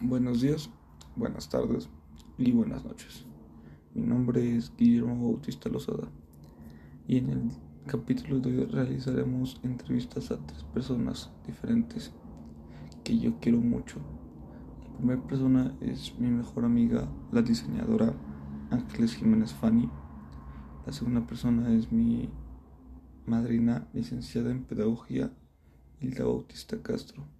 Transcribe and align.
Buenos 0.00 0.40
días, 0.40 0.70
buenas 1.14 1.48
tardes 1.48 1.88
y 2.36 2.50
buenas 2.50 2.84
noches. 2.84 3.24
Mi 3.94 4.02
nombre 4.02 4.56
es 4.56 4.72
Guillermo 4.76 5.30
Bautista 5.30 5.68
Lozada 5.68 6.08
y 7.06 7.18
en 7.18 7.30
el 7.30 7.50
capítulo 7.86 8.40
de 8.40 8.58
hoy 8.58 8.64
realizaremos 8.66 9.60
entrevistas 9.62 10.32
a 10.32 10.44
tres 10.44 10.64
personas 10.64 11.30
diferentes 11.46 12.12
que 13.04 13.16
yo 13.18 13.38
quiero 13.40 13.60
mucho. 13.60 14.00
La 14.90 14.98
primera 14.98 15.22
persona 15.22 15.76
es 15.80 16.18
mi 16.18 16.28
mejor 16.28 16.64
amiga, 16.64 17.08
la 17.30 17.42
diseñadora 17.42 18.14
Ángeles 18.70 19.14
Jiménez 19.14 19.54
Fanny. 19.54 19.88
La 20.86 20.92
segunda 20.92 21.24
persona 21.24 21.72
es 21.72 21.92
mi 21.92 22.28
madrina, 23.26 23.88
licenciada 23.92 24.50
en 24.50 24.64
Pedagogía, 24.64 25.32
Hilda 26.00 26.24
Bautista 26.24 26.82
Castro. 26.82 27.33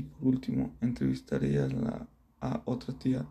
Y 0.00 0.02
por 0.02 0.28
último, 0.28 0.74
entrevistaré 0.80 1.60
a, 1.60 1.66
la, 1.68 2.08
otra 2.64 2.98
tía 2.98 3.26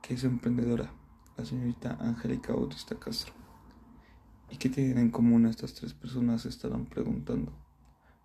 que 0.00 0.14
es 0.14 0.24
emprendedora, 0.24 0.90
la 1.36 1.44
señorita 1.44 1.98
Angélica 2.00 2.54
Bautista 2.54 2.98
Castro. 2.98 3.34
¿Y 4.48 4.56
qué 4.56 4.70
tienen 4.70 4.96
en 4.96 5.10
común 5.10 5.44
estas 5.44 5.74
tres 5.74 5.92
personas? 5.92 6.46
Estarán 6.46 6.86
preguntando. 6.86 7.52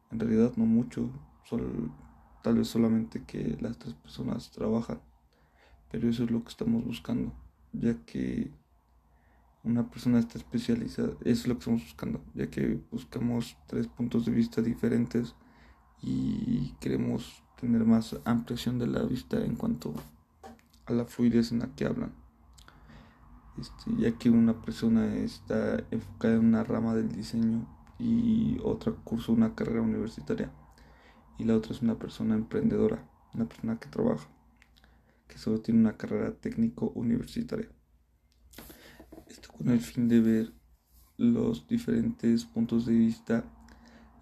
En 0.09 0.21
realidad 0.21 0.53
no 0.55 0.65
mucho, 0.65 1.09
tal 2.43 2.57
vez 2.57 2.69
solamente 2.69 3.25
que 3.25 3.57
las 3.59 3.77
tres 3.77 3.93
personas 3.95 4.49
trabajan, 4.51 5.01
pero 5.91 6.07
eso 6.07 6.23
es 6.23 6.31
lo 6.31 6.45
que 6.45 6.51
estamos 6.51 6.85
buscando, 6.85 7.33
ya 7.73 7.93
que 8.05 8.51
una 9.65 9.89
persona 9.89 10.19
está 10.19 10.37
especializada, 10.37 11.11
es 11.25 11.45
lo 11.45 11.55
que 11.55 11.59
estamos 11.59 11.83
buscando, 11.83 12.23
ya 12.35 12.49
que 12.49 12.79
buscamos 12.89 13.57
tres 13.67 13.87
puntos 13.87 14.25
de 14.25 14.31
vista 14.31 14.61
diferentes 14.61 15.35
y 16.01 16.73
queremos 16.79 17.43
tener 17.59 17.85
más 17.85 18.15
ampliación 18.25 18.79
de 18.79 18.87
la 18.87 19.03
vista 19.03 19.43
en 19.43 19.55
cuanto 19.55 19.93
a 20.85 20.93
la 20.93 21.05
fluidez 21.05 21.51
en 21.51 21.59
la 21.59 21.73
que 21.75 21.85
hablan. 21.85 22.13
Este, 23.59 23.95
ya 23.97 24.11
que 24.17 24.29
una 24.29 24.61
persona 24.61 25.15
está 25.15 25.83
enfocada 25.89 26.35
en 26.35 26.45
una 26.45 26.63
rama 26.63 26.93
del 26.93 27.11
diseño 27.11 27.65
y 27.97 28.59
otra 28.63 28.91
cursa 28.91 29.31
una 29.31 29.55
carrera 29.55 29.81
universitaria 29.81 30.51
y 31.37 31.45
la 31.45 31.55
otra 31.55 31.71
es 31.71 31.81
una 31.81 31.97
persona 31.97 32.35
emprendedora, 32.35 33.07
una 33.33 33.45
persona 33.45 33.79
que 33.79 33.89
trabaja, 33.89 34.27
que 35.27 35.37
solo 35.37 35.61
tiene 35.61 35.79
una 35.79 35.97
carrera 35.97 36.33
técnico 36.33 36.91
universitaria. 36.95 37.69
Esto 39.27 39.51
con 39.53 39.69
el 39.69 39.79
fin 39.79 40.07
de 40.07 40.19
ver 40.19 40.53
los 41.17 41.67
diferentes 41.67 42.45
puntos 42.45 42.85
de 42.85 42.93
vista 42.93 43.45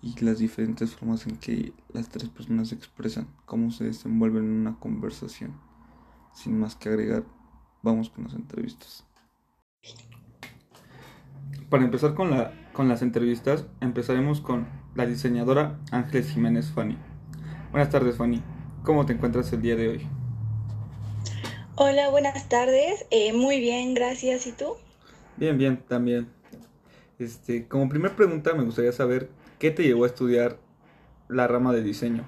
y 0.03 0.13
las 0.19 0.39
diferentes 0.39 0.93
formas 0.93 1.25
en 1.27 1.37
que 1.37 1.71
las 1.93 2.09
tres 2.09 2.27
personas 2.27 2.67
se 2.67 2.75
expresan, 2.75 3.25
cómo 3.45 3.71
se 3.71 3.85
desenvuelven 3.85 4.43
en 4.43 4.51
una 4.51 4.77
conversación. 4.77 5.53
Sin 6.33 6.59
más 6.59 6.75
que 6.75 6.89
agregar, 6.89 7.23
vamos 7.81 8.09
con 8.09 8.25
las 8.25 8.33
entrevistas. 8.33 9.05
Para 11.69 11.85
empezar 11.85 12.15
con, 12.15 12.31
la, 12.31 12.51
con 12.73 12.89
las 12.89 13.01
entrevistas, 13.01 13.65
empezaremos 13.79 14.41
con 14.41 14.67
la 14.93 15.05
diseñadora 15.05 15.79
Ángeles 15.91 16.31
Jiménez 16.31 16.69
Fanny. 16.71 16.97
Buenas 17.71 17.89
tardes, 17.89 18.17
Fanny. 18.17 18.43
¿Cómo 18.83 19.05
te 19.05 19.13
encuentras 19.13 19.53
el 19.53 19.61
día 19.61 19.77
de 19.77 19.87
hoy? 19.87 20.07
Hola, 21.75 22.09
buenas 22.09 22.49
tardes. 22.49 23.05
Eh, 23.09 23.31
muy 23.31 23.61
bien, 23.61 23.93
gracias. 23.93 24.47
¿Y 24.47 24.51
tú? 24.51 24.73
Bien, 25.37 25.57
bien, 25.57 25.77
también. 25.87 26.27
Este, 27.19 27.69
como 27.69 27.87
primera 27.87 28.15
pregunta, 28.17 28.53
me 28.53 28.63
gustaría 28.63 28.91
saber 28.91 29.29
¿Qué 29.63 29.71
te 29.71 29.83
llevó 29.83 30.03
a 30.03 30.07
estudiar 30.07 30.59
la 31.29 31.47
rama 31.47 31.71
de 31.71 31.81
diseño? 31.81 32.27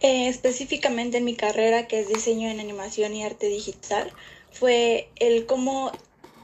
Eh, 0.00 0.26
específicamente 0.26 1.18
en 1.18 1.26
mi 1.26 1.36
carrera, 1.36 1.86
que 1.86 2.00
es 2.00 2.08
diseño 2.08 2.48
en 2.48 2.60
animación 2.60 3.14
y 3.14 3.22
arte 3.22 3.48
digital, 3.48 4.10
fue 4.50 5.12
el 5.16 5.44
cómo 5.44 5.92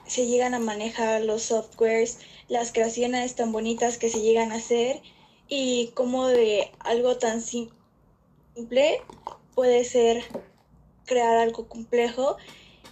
se 0.05 0.27
llegan 0.27 0.53
a 0.53 0.59
manejar 0.59 1.23
los 1.23 1.45
softwares, 1.45 2.19
las 2.47 2.73
creaciones 2.73 3.35
tan 3.35 3.53
bonitas 3.53 3.97
que 3.97 4.11
se 4.11 4.21
llegan 4.21 4.53
a 4.53 4.57
hacer 4.57 5.01
y 5.49 5.93
cómo 5.95 6.27
de 6.27 6.71
algo 6.81 7.17
tan 7.17 7.41
simple 7.41 9.01
puede 9.55 9.85
ser 9.87 10.23
crear 11.07 11.39
algo 11.39 11.71
complejo 11.71 12.37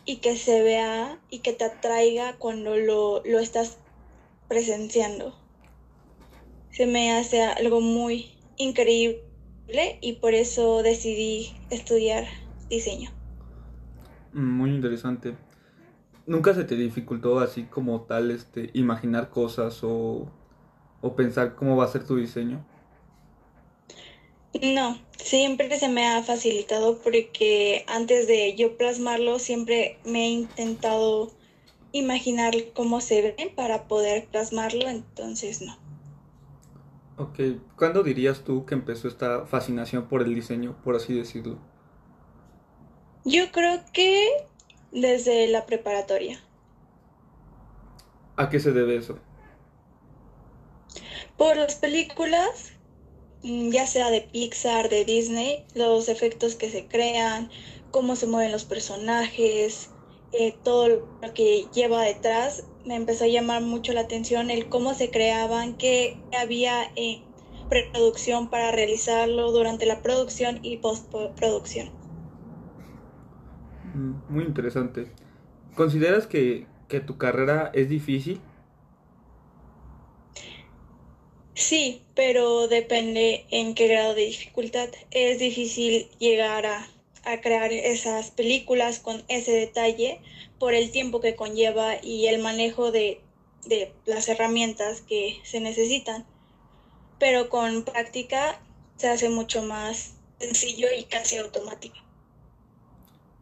y 0.07 0.23
que 0.23 0.39
se 0.39 0.63
vea 0.63 1.21
y 1.29 1.41
que 1.41 1.53
te 1.53 1.65
atraiga 1.65 2.39
cuando 2.39 2.79
lo, 2.79 3.23
lo 3.27 3.41
estás 3.41 3.77
presenciando 4.49 5.40
se 6.71 6.87
me 6.87 7.13
hace 7.13 7.43
algo 7.43 7.81
muy 7.81 8.39
increíble 8.57 9.23
y 10.01 10.15
por 10.15 10.35
eso 10.35 10.83
decidí 10.83 11.53
estudiar 11.71 12.27
diseño. 12.69 13.11
Muy 14.33 14.71
interesante. 14.71 15.37
¿Nunca 16.27 16.55
se 16.55 16.65
te 16.65 16.77
dificultó 16.77 17.41
así 17.41 17.65
como 17.65 18.03
tal 18.03 18.31
este 18.31 18.71
imaginar 18.75 19.31
cosas 19.31 19.81
o, 19.85 20.29
o 21.01 21.17
pensar 21.17 21.57
cómo 21.57 21.77
va 21.77 21.85
a 21.87 21.89
ser 21.89 22.07
tu 22.07 22.17
diseño? 22.17 22.65
No, 24.63 24.97
siempre 25.19 25.77
se 25.77 25.89
me 25.89 26.07
ha 26.07 26.23
facilitado 26.23 27.03
porque 27.03 27.85
antes 27.89 28.29
de 28.29 28.55
yo 28.55 28.77
plasmarlo 28.77 29.41
siempre 29.41 30.01
me 30.05 30.27
he 30.27 30.29
intentado 30.31 31.33
imaginar 31.93 32.55
cómo 32.75 33.01
se 33.01 33.23
ve 33.23 33.53
para 33.57 33.89
poder 33.89 34.29
plasmarlo, 34.29 34.89
entonces 34.89 35.63
no. 35.63 35.80
Ok, 37.21 37.39
¿cuándo 37.77 38.03
dirías 38.03 38.45
tú 38.45 38.65
que 38.65 38.73
empezó 38.73 39.07
esta 39.07 39.45
fascinación 39.45 40.09
por 40.09 40.23
el 40.23 40.35
diseño, 40.35 40.81
por 40.83 40.97
así 40.97 41.13
decirlo? 41.13 41.59
Yo 43.27 43.53
creo 43.53 43.85
que 43.93 44.27
desde 44.91 45.47
la 45.49 45.67
preparatoria. 45.67 46.41
¿A 48.37 48.49
qué 48.49 48.59
se 48.59 48.73
debe 48.73 48.97
eso? 48.97 49.19
Por 51.37 51.59
las 51.59 51.75
películas, 51.75 52.73
mm, 53.43 53.69
ya 53.69 53.87
sea 53.87 54.11
de 54.11 54.23
Pixar, 54.23 54.89
de 54.89 55.05
Disney, 55.05 55.67
los 55.75 56.09
efectos 56.09 56.55
que 56.55 56.71
se 56.71 56.89
crean, 56.89 57.51
cómo 57.91 58.17
se 58.17 58.29
mueven 58.29 58.51
los 58.51 58.65
personajes, 58.65 59.91
eh, 60.33 60.55
todo 60.63 60.89
lo 60.89 61.35
que 61.35 61.67
lleva 61.73 62.03
detrás, 62.03 62.65
me 62.85 62.97
empezó 62.97 63.25
a 63.25 63.29
llamar 63.29 63.63
mucho 63.63 63.93
la 63.93 64.03
atención 64.03 64.51
el 64.51 64.69
cómo 64.69 64.95
se 64.95 65.11
creaban, 65.11 65.77
qué 65.77 66.17
había 66.33 66.91
en 66.97 67.23
preproducción 67.69 68.51
para 68.51 68.73
realizarlo 68.73 69.53
durante 69.53 69.87
la 69.87 70.03
producción 70.03 70.59
y 70.63 70.79
postproducción. 70.79 71.91
Mm, 73.95 74.13
muy 74.29 74.45
interesante. 74.45 75.13
¿Consideras 75.75 76.27
que, 76.27 76.67
que 76.89 77.01
tu 77.01 77.17
carrera 77.19 77.71
es 77.75 77.89
difícil? 77.89 78.41
Sí, 81.55 82.03
pero 82.15 82.69
depende 82.69 83.47
en 83.51 83.75
qué 83.75 83.87
grado 83.89 84.15
de 84.15 84.23
dificultad. 84.27 84.89
Es 85.11 85.39
difícil 85.39 86.09
llegar 86.19 86.67
a 86.67 86.89
a 87.25 87.41
crear 87.41 87.73
esas 87.73 88.31
películas 88.31 88.99
con 88.99 89.23
ese 89.29 89.53
detalle 89.53 90.21
por 90.59 90.75
el 90.75 90.91
tiempo 90.91 91.21
que 91.21 91.37
conlleva 91.37 92.03
y 92.03 92.27
el 92.27 92.43
manejo 92.43 92.93
de, 92.93 93.21
las 94.07 94.29
herramientas 94.29 95.03
que 95.03 95.39
se 95.43 95.61
necesitan. 95.61 96.25
Pero 97.19 97.49
con 97.49 97.85
práctica 97.85 98.59
se 98.97 99.09
hace 99.09 99.29
mucho 99.29 99.63
más 99.63 100.15
sencillo 100.39 100.89
y 100.97 101.05
casi 101.05 101.37
automático. 101.37 101.97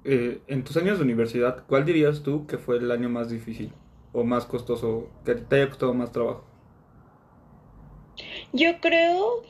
Eh, 0.04 0.40
en 0.48 0.64
tus 0.64 0.76
años 0.76 0.98
de 0.98 1.04
universidad, 1.04 1.64
¿cuál 1.66 1.84
dirías 1.84 2.22
tú 2.22 2.46
que 2.46 2.58
fue 2.58 2.78
el 2.78 2.90
año 2.90 3.08
más 3.08 3.30
difícil 3.30 3.72
o 4.12 4.24
más 4.24 4.46
costoso, 4.46 5.08
que 5.24 5.34
te 5.34 5.56
haya 5.56 5.68
costado 5.68 5.94
más 5.94 6.12
trabajo? 6.12 6.44
Yo 8.52 8.80
creo 8.80 9.42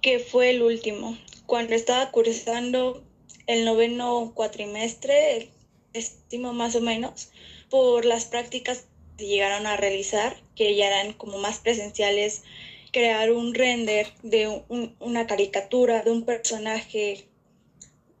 que 0.00 0.18
fue 0.18 0.50
el 0.50 0.62
último. 0.62 1.16
Cuando 1.46 1.74
estaba 1.74 2.10
cursando 2.10 3.02
el 3.46 3.64
noveno 3.64 4.32
cuatrimestre, 4.34 5.50
estimo 5.92 6.52
más 6.52 6.74
o 6.76 6.80
menos, 6.80 7.30
por 7.70 8.04
las 8.04 8.26
prácticas 8.26 8.86
que 9.16 9.26
llegaron 9.26 9.66
a 9.66 9.76
realizar, 9.76 10.36
que 10.54 10.74
ya 10.76 10.86
eran 10.86 11.12
como 11.12 11.38
más 11.38 11.58
presenciales, 11.58 12.42
crear 12.92 13.32
un 13.32 13.54
render 13.54 14.12
de 14.22 14.62
una 15.00 15.26
caricatura 15.26 16.02
de 16.02 16.10
un 16.10 16.24
personaje 16.24 17.28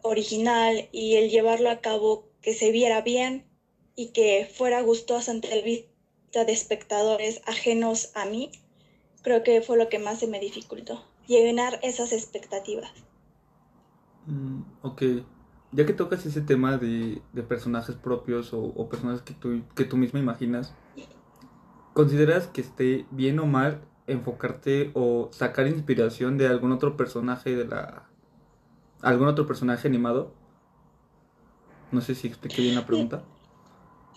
original 0.02 0.88
y 0.92 1.16
el 1.16 1.30
llevarlo 1.30 1.70
a 1.70 1.80
cabo 1.80 2.24
que 2.40 2.54
se 2.54 2.72
viera 2.72 3.02
bien 3.02 3.46
y 3.94 4.08
que 4.08 4.48
fuera 4.52 4.80
gustoso 4.80 5.30
ante 5.30 5.52
el 5.52 5.62
vista 5.62 6.44
de 6.44 6.52
espectadores 6.52 7.42
ajenos 7.46 8.10
a 8.14 8.24
mí, 8.24 8.50
creo 9.22 9.42
que 9.42 9.60
fue 9.60 9.76
lo 9.76 9.88
que 9.88 9.98
más 9.98 10.18
se 10.18 10.26
me 10.26 10.40
dificultó, 10.40 11.04
llenar 11.26 11.78
esas 11.82 12.12
expectativas. 12.12 12.90
Mm, 14.26 14.62
ok, 14.82 15.02
ya 15.72 15.86
que 15.86 15.92
tocas 15.92 16.26
ese 16.26 16.40
tema 16.40 16.76
de, 16.76 17.22
personajes 17.48 17.96
propios 17.96 18.52
o, 18.52 18.88
personajes 18.88 19.22
que 19.22 19.34
tú, 19.34 19.62
que 19.74 19.84
tú 19.84 19.96
misma 19.96 20.20
imaginas, 20.20 20.74
¿consideras 21.94 22.46
que 22.46 22.60
esté 22.60 23.06
bien 23.10 23.38
o 23.38 23.46
mal 23.46 23.82
enfocarte 24.06 24.90
o 24.94 25.30
sacar 25.32 25.66
inspiración 25.66 26.36
de 26.36 26.48
algún 26.48 26.72
otro 26.72 26.96
personaje 26.96 27.56
de 27.56 27.64
la 27.66 28.08
¿Algún 29.02 29.26
otro 29.26 29.48
personaje 29.48 29.88
animado? 29.88 30.32
No 31.90 32.00
sé 32.00 32.14
si 32.14 32.28
expliqué 32.28 32.62
bien 32.62 32.76
la 32.76 32.86
pregunta. 32.86 33.24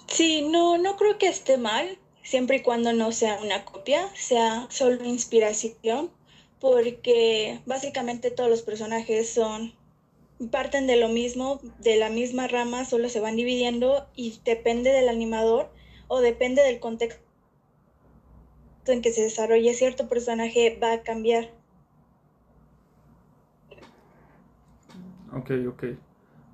Sí, 0.08 0.48
no, 0.48 0.78
no 0.78 0.96
creo 0.96 1.18
que 1.18 1.28
esté 1.28 1.58
mal, 1.58 1.98
siempre 2.22 2.58
y 2.58 2.62
cuando 2.62 2.94
no 2.94 3.12
sea 3.12 3.40
una 3.42 3.66
copia, 3.66 4.08
sea 4.16 4.68
solo 4.70 5.04
inspiración, 5.04 6.12
porque 6.60 7.62
básicamente 7.66 8.30
todos 8.30 8.50
los 8.50 8.62
personajes 8.62 9.34
son 9.34 9.74
parten 10.52 10.88
de 10.88 10.98
lo 10.98 11.10
mismo, 11.10 11.60
de 11.80 11.98
la 11.98 12.10
misma 12.10 12.48
rama, 12.48 12.86
solo 12.86 13.10
se 13.10 13.20
van 13.20 13.36
dividiendo 13.36 14.08
y 14.16 14.40
depende 14.44 14.92
del 14.92 15.10
animador 15.10 15.70
o 16.08 16.20
depende 16.20 16.62
del 16.62 16.80
contexto 16.80 17.24
en 18.88 19.02
que 19.02 19.12
se 19.12 19.24
desarrolle 19.24 19.74
cierto 19.74 20.08
personaje 20.08 20.78
va 20.82 20.94
a 20.94 21.02
cambiar. 21.02 21.52
Ok, 25.34 25.52
ok. 25.68 25.84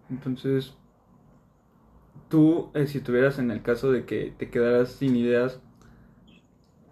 Entonces, 0.09 0.73
tú, 2.29 2.71
eh, 2.73 2.87
si 2.87 2.99
estuvieras 2.99 3.39
en 3.39 3.51
el 3.51 3.61
caso 3.61 3.91
de 3.91 4.05
que 4.05 4.33
te 4.37 4.49
quedaras 4.49 4.89
sin 4.93 5.15
ideas 5.15 5.59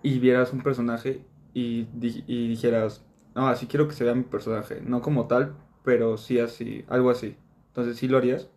y 0.03 0.19
vieras 0.19 0.53
un 0.53 0.62
personaje 0.62 1.21
y, 1.53 1.88
y 2.01 2.47
dijeras, 2.47 3.06
no, 3.36 3.47
así 3.47 3.68
quiero 3.68 3.88
que 3.88 3.94
se 3.94 4.03
vea 4.03 4.15
mi 4.15 4.24
personaje, 4.24 4.81
no 4.81 5.01
como 5.01 5.27
tal, 5.27 5.56
pero 5.83 6.17
sí 6.17 6.39
así, 6.39 6.85
algo 6.87 7.09
así. 7.09 7.35
Entonces, 7.69 7.97
¿sí 7.97 8.07
lo 8.07 8.17
harías? 8.17 8.49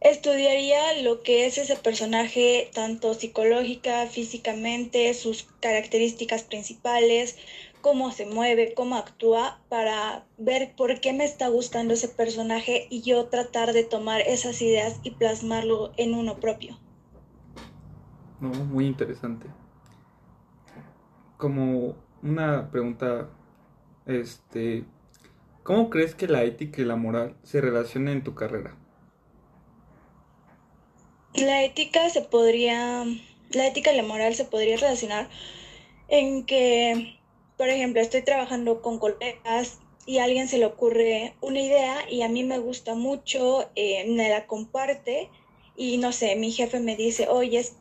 Estudiaría 0.00 1.02
lo 1.02 1.22
que 1.22 1.46
es 1.46 1.58
ese 1.58 1.76
personaje, 1.76 2.68
tanto 2.74 3.14
psicológica, 3.14 4.06
físicamente, 4.06 5.14
sus 5.14 5.44
características 5.60 6.42
principales, 6.42 7.38
cómo 7.80 8.10
se 8.10 8.26
mueve, 8.26 8.74
cómo 8.74 8.96
actúa, 8.96 9.60
para 9.68 10.26
ver 10.38 10.74
por 10.76 11.00
qué 11.00 11.12
me 11.12 11.24
está 11.24 11.48
gustando 11.48 11.94
ese 11.94 12.08
personaje 12.08 12.88
y 12.90 13.02
yo 13.02 13.26
tratar 13.26 13.72
de 13.72 13.84
tomar 13.84 14.22
esas 14.22 14.60
ideas 14.60 14.98
y 15.04 15.12
plasmarlo 15.12 15.92
en 15.96 16.14
uno 16.14 16.40
propio. 16.40 16.76
No, 18.40 18.48
muy 18.48 18.86
interesante. 18.86 19.46
Como 21.36 21.94
una 22.22 22.70
pregunta, 22.70 23.28
este, 24.04 24.84
¿cómo 25.62 25.90
crees 25.90 26.14
que 26.14 26.28
la 26.28 26.44
ética 26.44 26.82
y 26.82 26.84
la 26.84 26.96
moral 26.96 27.36
se 27.42 27.60
relacionan 27.60 28.14
en 28.14 28.24
tu 28.24 28.34
carrera? 28.34 28.76
La 31.34 31.64
ética 31.64 32.08
se 32.10 32.22
podría, 32.22 33.04
la 33.50 33.66
ética 33.66 33.92
y 33.92 33.96
la 33.96 34.02
moral 34.02 34.34
se 34.34 34.44
podría 34.44 34.76
relacionar 34.76 35.30
en 36.08 36.44
que, 36.44 37.18
por 37.56 37.68
ejemplo, 37.68 38.02
estoy 38.02 38.22
trabajando 38.22 38.82
con 38.82 38.98
colegas 38.98 39.78
y 40.04 40.18
a 40.18 40.24
alguien 40.24 40.48
se 40.48 40.58
le 40.58 40.66
ocurre 40.66 41.34
una 41.40 41.60
idea 41.60 42.10
y 42.10 42.22
a 42.22 42.28
mí 42.28 42.44
me 42.44 42.58
gusta 42.58 42.94
mucho, 42.94 43.70
eh, 43.76 44.04
me 44.08 44.28
la 44.28 44.46
comparte 44.46 45.30
y 45.76 45.96
no 45.98 46.12
sé, 46.12 46.36
mi 46.36 46.50
jefe 46.50 46.80
me 46.80 46.96
dice, 46.96 47.28
oye, 47.28 47.58
es 47.60 47.76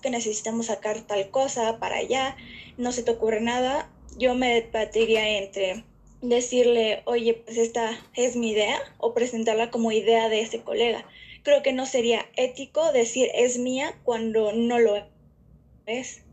que 0.00 0.10
necesitamos 0.10 0.66
sacar 0.66 1.00
tal 1.02 1.30
cosa 1.30 1.78
para 1.78 1.96
allá, 1.96 2.36
no 2.76 2.92
se 2.92 3.02
te 3.02 3.10
ocurre 3.10 3.40
nada, 3.40 3.90
yo 4.16 4.34
me 4.34 4.60
debatiría 4.60 5.38
entre 5.38 5.84
decirle, 6.22 7.02
oye, 7.04 7.34
pues 7.34 7.58
esta 7.58 7.90
es 8.14 8.36
mi 8.36 8.52
idea 8.52 8.78
o 8.98 9.12
presentarla 9.12 9.70
como 9.70 9.92
idea 9.92 10.28
de 10.28 10.40
ese 10.40 10.62
colega 10.62 11.04
creo 11.42 11.62
que 11.62 11.72
no 11.72 11.86
sería 11.86 12.24
ético 12.36 12.92
decir 12.92 13.28
es 13.34 13.58
mía 13.58 13.94
cuando 14.04 14.52
no 14.52 14.78
lo 14.78 14.94
es. 15.86 16.24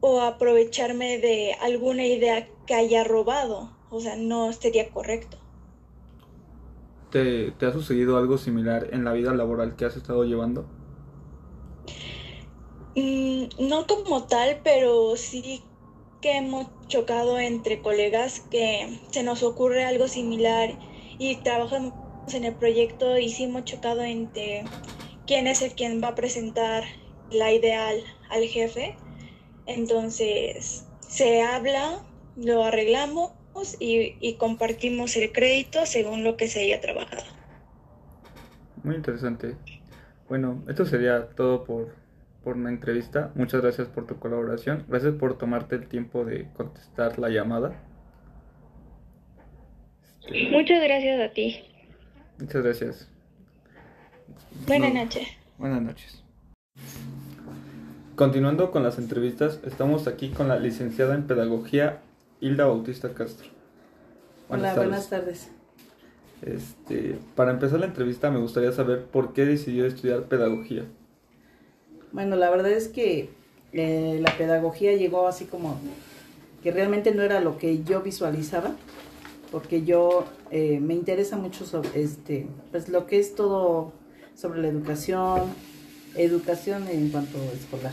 O 0.00 0.20
aprovecharme 0.20 1.18
de 1.18 1.54
alguna 1.60 2.04
idea 2.04 2.48
que 2.66 2.74
haya 2.74 3.04
robado. 3.04 3.70
O 3.90 4.00
sea, 4.00 4.16
no 4.16 4.52
sería 4.52 4.90
correcto. 4.90 5.38
¿Te, 7.10 7.54
ha 7.60 7.72
sucedido 7.72 8.16
algo 8.16 8.38
similar 8.38 8.88
en 8.92 9.04
la 9.04 9.12
vida 9.12 9.34
laboral 9.34 9.76
que 9.76 9.84
has 9.84 9.96
estado 9.96 10.24
llevando? 10.24 10.64
Mm, 12.96 13.68
no 13.68 13.86
como 13.86 14.24
tal, 14.24 14.60
pero 14.64 15.14
sí 15.16 15.62
que 16.22 16.36
hemos 16.38 16.68
chocado 16.86 17.38
entre 17.38 17.82
colegas 17.82 18.40
que 18.50 19.00
se 19.10 19.22
nos 19.22 19.42
ocurre 19.42 19.84
algo 19.84 20.08
similar 20.08 20.78
y 21.18 21.36
trabajamos 21.42 21.92
en 22.32 22.44
el 22.44 22.54
proyecto 22.54 23.18
y 23.18 23.28
sí 23.28 23.44
hemos 23.44 23.64
chocado 23.64 24.02
entre 24.02 24.64
quién 25.26 25.46
es 25.48 25.60
el 25.60 25.72
quien 25.74 26.02
va 26.02 26.08
a 26.08 26.14
presentar 26.14 26.84
la 27.30 27.52
ideal 27.52 27.96
al 28.30 28.44
jefe. 28.44 28.96
Entonces 29.66 30.86
se 31.00 31.42
habla, 31.42 32.04
lo 32.36 32.62
arreglamos 32.62 33.32
y, 33.80 34.16
y, 34.20 34.34
compartimos 34.36 35.16
el 35.16 35.30
crédito 35.30 35.84
según 35.84 36.24
lo 36.24 36.36
que 36.36 36.48
se 36.48 36.60
haya 36.60 36.80
trabajado. 36.80 37.24
Muy 38.82 38.94
interesante. 38.94 39.56
Bueno, 40.28 40.62
esto 40.68 40.86
sería 40.86 41.28
todo 41.30 41.64
por, 41.64 41.94
por 42.42 42.56
una 42.56 42.70
entrevista. 42.70 43.30
Muchas 43.34 43.62
gracias 43.62 43.88
por 43.88 44.06
tu 44.06 44.18
colaboración. 44.18 44.84
Gracias 44.88 45.14
por 45.14 45.38
tomarte 45.38 45.76
el 45.76 45.86
tiempo 45.86 46.24
de 46.24 46.48
contestar 46.54 47.18
la 47.18 47.28
llamada. 47.28 47.80
Muchas 50.50 50.82
gracias 50.82 51.20
a 51.20 51.32
ti. 51.32 51.64
Muchas 52.38 52.62
gracias. 52.62 53.08
Buenas 54.66 54.94
noches. 54.94 55.28
Buenas 55.58 55.82
noches. 55.82 56.22
Continuando 58.14 58.70
con 58.70 58.82
las 58.82 58.98
entrevistas, 58.98 59.60
estamos 59.64 60.06
aquí 60.06 60.28
con 60.28 60.48
la 60.48 60.58
licenciada 60.58 61.14
en 61.14 61.26
Pedagogía 61.26 62.00
Hilda 62.40 62.66
Bautista 62.66 63.14
Castro. 63.14 63.48
Hola, 64.48 64.74
buenas 64.74 65.08
tardes. 65.08 65.50
Este, 66.42 67.18
para 67.36 67.52
empezar 67.52 67.80
la 67.80 67.86
entrevista 67.86 68.30
me 68.30 68.38
gustaría 68.40 68.72
saber 68.72 69.04
por 69.04 69.32
qué 69.32 69.46
decidió 69.46 69.86
estudiar 69.86 70.24
pedagogía. 70.24 70.84
Bueno, 72.12 72.36
la 72.36 72.50
verdad 72.50 72.70
es 72.72 72.88
que 72.88 73.30
eh, 73.72 74.18
la 74.20 74.36
pedagogía 74.36 74.92
llegó 74.92 75.26
así 75.26 75.46
como 75.46 75.78
que 76.62 76.70
realmente 76.70 77.14
no 77.14 77.22
era 77.22 77.40
lo 77.40 77.56
que 77.56 77.82
yo 77.82 78.02
visualizaba 78.02 78.76
porque 79.50 79.82
yo 79.82 80.24
eh, 80.50 80.78
me 80.80 80.94
interesa 80.94 81.36
mucho 81.36 81.64
sobre 81.64 82.02
este, 82.02 82.46
pues 82.70 82.88
lo 82.88 83.06
que 83.06 83.18
es 83.18 83.34
todo 83.34 83.92
sobre 84.36 84.60
la 84.62 84.68
educación, 84.68 85.42
educación 86.14 86.88
en 86.88 87.10
cuanto 87.10 87.38
a 87.38 87.52
escolar. 87.54 87.92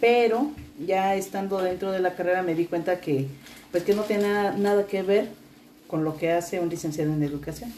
Pero 0.00 0.50
ya 0.84 1.14
estando 1.14 1.58
dentro 1.62 1.92
de 1.92 2.00
la 2.00 2.14
carrera 2.14 2.42
me 2.42 2.54
di 2.54 2.66
cuenta 2.66 3.00
que 3.00 3.26
pues 3.70 3.84
que 3.84 3.94
no 3.94 4.02
tiene 4.02 4.56
nada, 4.58 4.86
que 4.86 5.02
ver 5.02 5.28
con 5.86 6.04
lo 6.04 6.16
que 6.16 6.32
hace 6.32 6.60
un 6.60 6.68
licenciado 6.68 7.12
en 7.12 7.22
educación. 7.22 7.72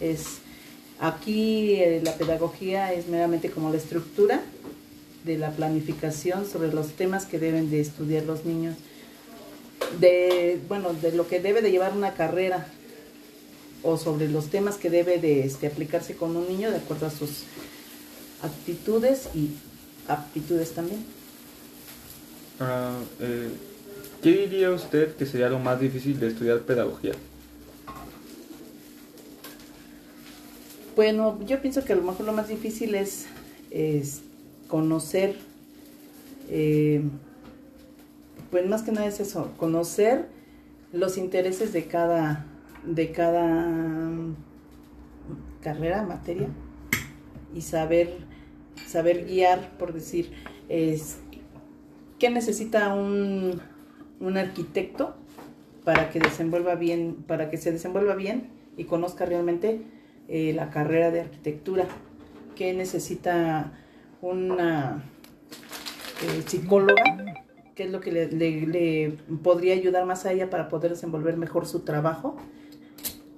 Es 0.00 0.38
aquí 1.00 1.74
eh, 1.74 2.00
la 2.04 2.12
pedagogía 2.14 2.92
es 2.92 3.08
meramente 3.08 3.50
como 3.50 3.70
la 3.70 3.76
estructura 3.76 4.42
de 5.26 5.36
la 5.36 5.50
planificación 5.50 6.46
sobre 6.46 6.72
los 6.72 6.92
temas 6.92 7.26
que 7.26 7.38
deben 7.38 7.70
de 7.70 7.80
estudiar 7.80 8.24
los 8.24 8.44
niños 8.44 8.76
de, 10.00 10.58
bueno, 10.68 10.94
de 10.94 11.12
lo 11.12 11.26
que 11.28 11.40
debe 11.40 11.60
de 11.60 11.70
llevar 11.70 11.92
una 11.94 12.14
carrera 12.14 12.68
o 13.82 13.96
sobre 13.96 14.28
los 14.28 14.48
temas 14.48 14.76
que 14.76 14.88
debe 14.88 15.18
de 15.18 15.44
este, 15.44 15.66
aplicarse 15.66 16.16
con 16.16 16.36
un 16.36 16.48
niño 16.48 16.70
de 16.70 16.78
acuerdo 16.78 17.06
a 17.06 17.10
sus 17.10 17.42
actitudes 18.42 19.28
y 19.34 19.50
aptitudes 20.08 20.72
también. 20.72 21.04
Ah, 22.60 22.98
eh, 23.20 23.50
¿Qué 24.22 24.30
diría 24.30 24.70
usted 24.70 25.14
que 25.16 25.26
sería 25.26 25.48
lo 25.48 25.58
más 25.58 25.80
difícil 25.80 26.18
de 26.18 26.28
estudiar 26.28 26.60
pedagogía? 26.60 27.12
Bueno, 30.94 31.38
yo 31.44 31.60
pienso 31.60 31.84
que 31.84 31.92
a 31.92 31.96
lo 31.96 32.02
mejor 32.02 32.24
lo 32.24 32.32
más 32.32 32.48
difícil 32.48 32.94
es, 32.94 33.26
es 33.70 34.22
conocer 34.68 35.36
eh, 36.48 37.02
pues 38.50 38.66
más 38.66 38.82
que 38.82 38.92
nada 38.92 39.06
es 39.06 39.20
eso, 39.20 39.52
conocer 39.56 40.26
los 40.92 41.18
intereses 41.18 41.72
de 41.72 41.84
cada, 41.86 42.46
de 42.84 43.10
cada 43.10 44.10
carrera, 45.60 46.02
materia, 46.02 46.48
y 47.54 47.62
saber, 47.62 48.16
saber 48.86 49.26
guiar, 49.26 49.76
por 49.78 49.92
decir, 49.92 50.32
es, 50.68 51.18
qué 52.18 52.30
necesita 52.30 52.94
un, 52.94 53.60
un 54.20 54.36
arquitecto 54.36 55.16
para 55.84 56.10
que 56.10 56.20
desenvuelva 56.20 56.76
bien, 56.76 57.24
para 57.26 57.50
que 57.50 57.56
se 57.56 57.72
desenvuelva 57.72 58.14
bien 58.14 58.48
y 58.76 58.84
conozca 58.84 59.26
realmente 59.26 59.82
eh, 60.28 60.52
la 60.54 60.70
carrera 60.70 61.10
de 61.10 61.20
arquitectura, 61.20 61.86
qué 62.54 62.72
necesita 62.74 63.72
una 64.20 65.04
eh, 66.22 66.42
psicóloga 66.46 67.02
qué 67.76 67.84
es 67.84 67.92
lo 67.92 68.00
que 68.00 68.10
le, 68.10 69.18
podría 69.42 69.74
ayudar 69.74 70.06
más 70.06 70.24
a 70.24 70.32
ella 70.32 70.50
para 70.50 70.68
poder 70.68 70.92
desenvolver 70.92 71.36
mejor 71.36 71.66
su 71.66 71.80
trabajo. 71.80 72.36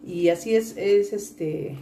Y 0.06 0.28
así 0.28 0.54
es, 0.54 0.76
es 0.76 1.12
este 1.12 1.76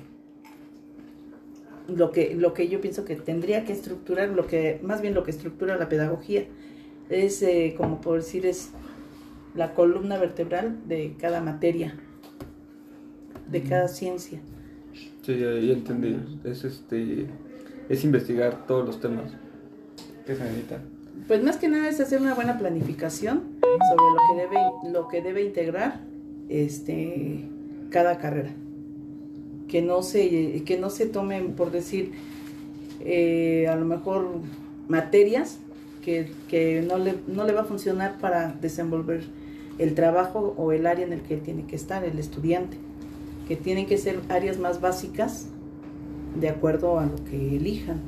lo 1.86 2.10
que, 2.10 2.34
lo 2.34 2.54
que 2.54 2.68
yo 2.68 2.80
pienso 2.80 3.04
que 3.04 3.14
tendría 3.14 3.64
que 3.64 3.72
estructurar, 3.72 4.30
lo 4.30 4.46
que, 4.46 4.80
más 4.82 5.02
bien 5.02 5.14
lo 5.14 5.22
que 5.22 5.30
estructura 5.30 5.76
la 5.76 5.88
pedagogía, 5.88 6.46
es 7.10 7.42
eh, 7.42 7.74
como 7.76 8.00
por 8.00 8.16
decir, 8.16 8.46
es 8.46 8.70
la 9.54 9.74
columna 9.74 10.18
vertebral 10.18 10.88
de 10.88 11.14
cada 11.20 11.40
materia. 11.40 11.94
de 13.48 13.62
cada 13.62 13.86
ciencia. 13.86 14.40
Sí, 15.22 15.38
ya, 15.38 15.52
ya 15.52 15.74
entendí. 15.74 16.16
Es 16.42 16.64
este 16.64 17.26
es 17.88 18.04
investigar 18.04 18.66
todos 18.66 18.86
los 18.86 19.00
temas 19.00 19.32
que 20.26 20.34
se 20.34 20.42
necesitan. 20.42 20.80
Pues 21.28 21.42
más 21.42 21.56
que 21.56 21.68
nada 21.68 21.88
es 21.88 22.00
hacer 22.00 22.20
una 22.20 22.34
buena 22.34 22.58
planificación 22.58 23.42
sobre 23.60 24.10
lo 24.12 24.20
que 24.28 24.42
debe, 24.42 24.92
lo 24.92 25.08
que 25.08 25.22
debe 25.22 25.42
integrar 25.42 26.00
este 26.48 27.48
cada 27.90 28.18
carrera. 28.18 28.50
Que 29.68 29.82
no 29.82 30.02
se, 30.02 30.62
que 30.64 30.78
no 30.78 30.90
se 30.90 31.06
tomen, 31.06 31.52
por 31.52 31.70
decir, 31.72 32.12
eh, 33.00 33.66
a 33.68 33.76
lo 33.76 33.84
mejor 33.84 34.40
materias 34.88 35.58
que, 36.02 36.30
que 36.48 36.84
no, 36.86 36.98
le, 36.98 37.14
no 37.26 37.44
le 37.44 37.52
va 37.52 37.62
a 37.62 37.64
funcionar 37.64 38.18
para 38.18 38.52
desenvolver 38.52 39.24
el 39.78 39.94
trabajo 39.94 40.54
o 40.56 40.72
el 40.72 40.86
área 40.86 41.04
en 41.04 41.12
el 41.12 41.22
que 41.22 41.36
tiene 41.36 41.66
que 41.66 41.74
estar 41.74 42.04
el 42.04 42.18
estudiante. 42.18 42.76
Que 43.48 43.56
tienen 43.56 43.86
que 43.86 43.98
ser 43.98 44.20
áreas 44.28 44.58
más 44.58 44.80
básicas 44.80 45.48
de 46.40 46.48
acuerdo 46.48 46.98
a 46.98 47.06
lo 47.06 47.16
que 47.24 47.56
elijan. 47.56 48.00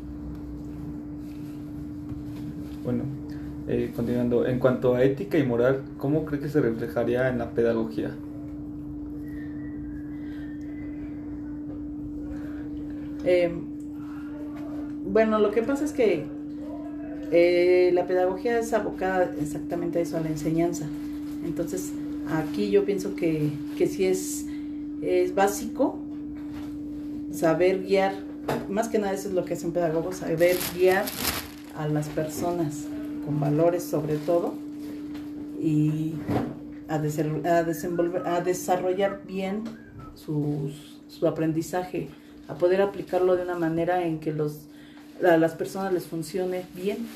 Bueno, 2.84 3.04
eh, 3.66 3.92
continuando, 3.94 4.46
en 4.46 4.58
cuanto 4.58 4.94
a 4.94 5.02
ética 5.02 5.38
y 5.38 5.44
moral, 5.44 5.82
¿cómo 5.98 6.24
cree 6.24 6.40
que 6.40 6.48
se 6.48 6.60
reflejaría 6.60 7.28
en 7.28 7.38
la 7.38 7.50
pedagogía? 7.50 8.14
Eh, 13.24 13.52
bueno, 15.04 15.38
lo 15.38 15.50
que 15.50 15.62
pasa 15.62 15.84
es 15.84 15.92
que 15.92 16.24
eh, 17.30 17.90
la 17.92 18.06
pedagogía 18.06 18.58
es 18.58 18.72
abocada 18.72 19.34
exactamente 19.40 19.98
a 19.98 20.02
eso, 20.02 20.16
a 20.16 20.20
la 20.20 20.28
enseñanza. 20.28 20.86
Entonces, 21.44 21.92
aquí 22.30 22.70
yo 22.70 22.84
pienso 22.84 23.14
que, 23.16 23.50
que 23.76 23.86
sí 23.86 24.06
es, 24.06 24.46
es 25.02 25.34
básico 25.34 25.98
saber 27.32 27.82
guiar, 27.82 28.14
más 28.68 28.88
que 28.88 28.98
nada 28.98 29.12
eso 29.12 29.28
es 29.28 29.34
lo 29.34 29.44
que 29.44 29.54
es 29.54 29.64
un 29.64 29.72
pedagogo, 29.72 30.12
saber 30.12 30.56
guiar 30.74 31.04
a 31.76 31.88
las 31.88 32.08
personas 32.08 32.84
con 33.24 33.40
valores 33.40 33.84
sobre 33.84 34.16
todo 34.16 34.54
y 35.60 36.14
a, 36.88 36.98
desenvolver, 36.98 38.26
a 38.26 38.40
desarrollar 38.40 39.22
bien 39.26 39.64
sus, 40.14 40.98
su 41.08 41.26
aprendizaje, 41.26 42.08
a 42.48 42.54
poder 42.54 42.80
aplicarlo 42.80 43.36
de 43.36 43.42
una 43.42 43.54
manera 43.56 44.04
en 44.04 44.20
que 44.20 44.32
los, 44.32 44.62
a 45.24 45.36
las 45.36 45.52
personas 45.54 45.92
les 45.92 46.06
funcione 46.06 46.64
bien. 46.74 47.06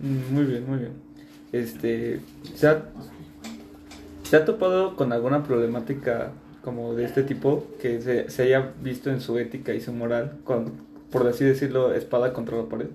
Mm, 0.00 0.34
muy 0.34 0.44
bien, 0.44 0.68
muy 0.68 0.78
bien. 0.78 0.92
Este, 1.52 2.20
¿se 2.54 2.66
ha, 2.66 2.82
¿se 4.24 4.36
ha 4.36 4.44
topado 4.44 4.96
con 4.96 5.12
alguna 5.12 5.44
problemática 5.44 6.32
como 6.64 6.94
de 6.94 7.04
este 7.04 7.22
tipo 7.22 7.66
que 7.80 8.00
se, 8.00 8.30
se, 8.30 8.42
haya 8.42 8.72
visto 8.80 9.10
en 9.10 9.20
su 9.20 9.38
ética 9.38 9.74
y 9.74 9.80
su 9.80 9.92
moral, 9.92 10.38
con, 10.44 10.72
por 11.10 11.26
así 11.26 11.44
decirlo, 11.44 11.92
espada 11.92 12.32
contra 12.32 12.56
la 12.56 12.64
pared. 12.64 12.86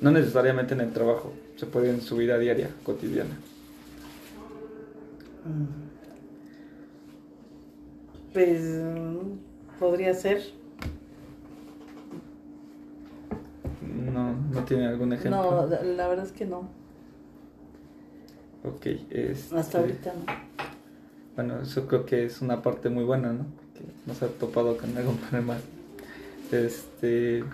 No 0.00 0.10
necesariamente 0.10 0.74
en 0.74 0.80
el 0.80 0.92
trabajo, 0.92 1.32
se 1.56 1.66
puede 1.66 1.90
en 1.90 2.00
su 2.00 2.16
vida 2.16 2.38
diaria, 2.38 2.70
cotidiana. 2.84 3.36
Pues 8.32 8.80
podría 9.78 10.14
ser. 10.14 10.42
No, 14.12 14.34
no 14.52 14.64
tiene 14.64 14.86
algún 14.86 15.12
ejemplo. 15.12 15.66
No, 15.66 15.66
la 15.66 16.08
verdad 16.08 16.26
es 16.26 16.32
que 16.32 16.46
no. 16.46 16.68
Ok, 18.64 18.86
este... 19.10 19.56
hasta 19.56 19.78
ahorita 19.78 20.12
no. 20.14 20.71
Bueno, 21.34 21.60
eso 21.62 21.86
creo 21.86 22.04
que 22.04 22.24
es 22.24 22.42
una 22.42 22.62
parte 22.62 22.88
muy 22.90 23.04
buena, 23.04 23.32
¿no? 23.32 23.46
Que 23.74 23.80
no 24.06 24.14
se 24.14 24.26
ha 24.26 24.28
topado 24.28 24.76
con 24.76 24.96
algún 24.96 25.16
problema. 25.30 25.56
Este, 26.50 27.44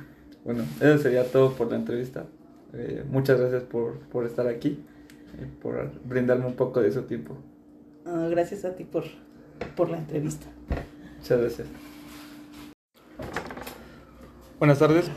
bueno, 0.45 0.65
eso 0.81 0.99
sería 0.99 1.31
todo 1.31 1.55
por 1.55 1.71
la 1.71 1.77
entrevista. 1.77 2.27
Eh, 2.75 3.05
muchas 3.09 3.41
gracias 3.41 3.63
por, 3.63 3.99
por 4.01 4.27
estar 4.27 4.47
aquí, 4.47 4.85
y 5.41 5.45
por 5.63 5.91
brindarme 6.05 6.47
un 6.47 6.55
poco 6.55 6.81
de 6.81 6.93
su 6.93 7.03
tiempo. 7.03 7.37
Uh, 8.05 8.29
gracias 8.31 8.65
a 8.65 8.75
ti 8.75 8.85
por, 8.85 9.05
por 9.77 9.91
la 9.91 9.99
entrevista. 9.99 10.47
Muchas 11.19 11.41
gracias. 11.41 11.69
Buenas 14.59 14.79
tardes. 14.79 15.11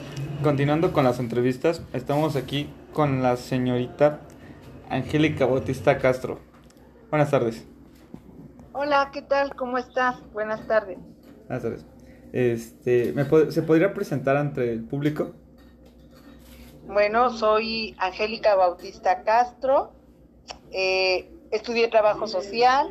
Continuando 0.44 0.94
con 0.94 1.04
las 1.04 1.20
entrevistas, 1.20 1.82
estamos 1.94 2.36
aquí 2.36 2.70
con 2.94 3.24
la 3.24 3.38
señorita 3.38 4.22
Angélica 4.90 5.46
Bautista 5.46 5.98
Castro. 5.98 6.40
Buenas 7.10 7.32
tardes. 7.32 7.71
Hola, 8.84 9.12
¿qué 9.14 9.22
tal? 9.22 9.56
¿Cómo 9.56 9.78
estás? 9.78 10.16
Buenas 10.34 10.66
tardes. 10.66 10.98
Buenas 11.48 11.62
tardes. 11.62 11.86
Este, 12.34 13.14
¿me 13.14 13.52
¿Se 13.52 13.62
podría 13.62 13.94
presentar 13.94 14.38
ante 14.38 14.74
el 14.74 14.84
público? 14.84 15.34
Bueno, 16.88 17.30
soy 17.30 17.96
Angélica 18.00 18.56
Bautista 18.56 19.22
Castro, 19.22 19.92
eh, 20.72 21.30
estudié 21.52 21.90
trabajo 21.90 22.26
social 22.26 22.90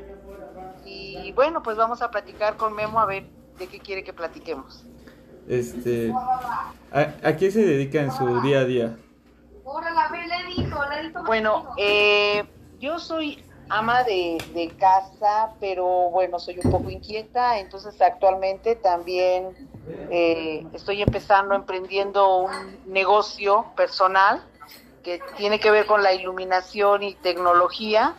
y 0.87 1.33
bueno, 1.33 1.61
pues 1.65 1.77
vamos 1.77 2.03
a 2.03 2.11
platicar 2.13 2.57
con 2.57 2.73
Memo 2.73 3.01
a 3.01 3.07
ver 3.07 3.25
de 3.59 3.67
qué 3.67 3.81
quiere 3.81 4.05
que 4.05 4.13
platiquemos. 4.13 4.85
Este, 5.49 6.13
¿a, 6.93 7.01
a 7.25 7.37
qué 7.37 7.51
se 7.51 7.67
dedica 7.67 8.01
en 8.01 8.13
su 8.13 8.41
día 8.43 8.61
a 8.61 8.65
día? 8.65 8.97
Bueno, 11.27 11.67
eh, 11.77 12.45
yo 12.79 13.01
soy 13.01 13.43
ama 13.71 14.03
de, 14.03 14.73
casa, 14.79 15.55
pero 15.61 15.87
bueno, 16.11 16.39
soy 16.39 16.59
un 16.63 16.71
poco 16.71 16.91
inquieta, 16.91 17.59
entonces 17.59 18.01
actualmente 18.01 18.77
también 18.77 19.55
eh, 20.11 20.67
estoy 20.73 21.03
empezando, 21.03 21.55
emprendiendo 21.55 22.39
un 22.39 22.79
negocio 22.87 23.67
personal 23.77 24.43
que 25.05 25.21
tiene 25.37 25.61
que 25.61 25.71
ver 25.71 25.87
con 25.87 26.03
la 26.03 26.13
iluminación 26.13 27.03
y 27.03 27.15
tecnología. 27.15 28.15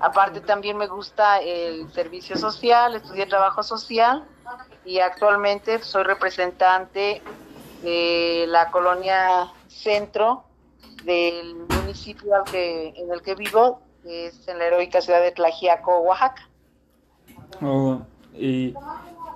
Aparte 0.00 0.40
también 0.40 0.78
me 0.78 0.86
gusta 0.86 1.40
el 1.40 1.92
servicio 1.92 2.38
social, 2.38 2.94
estudié 2.94 3.26
trabajo 3.26 3.62
social 3.62 4.24
y 4.84 5.00
actualmente 5.00 5.82
soy 5.82 6.04
representante 6.04 7.20
de 7.82 8.44
la 8.48 8.70
colonia 8.70 9.52
centro 9.68 10.44
del 11.04 11.54
municipio 11.56 12.44
en 12.52 13.12
el 13.12 13.20
que 13.22 13.34
vivo, 13.34 13.80
es 14.04 14.46
en 14.48 14.58
la 14.58 14.66
heroica 14.66 15.00
ciudad 15.00 15.20
de 15.20 15.32
Tlajiaco, 15.32 15.98
Oaxaca. 16.00 16.48
Oh, 17.60 18.00
¿Y 18.34 18.74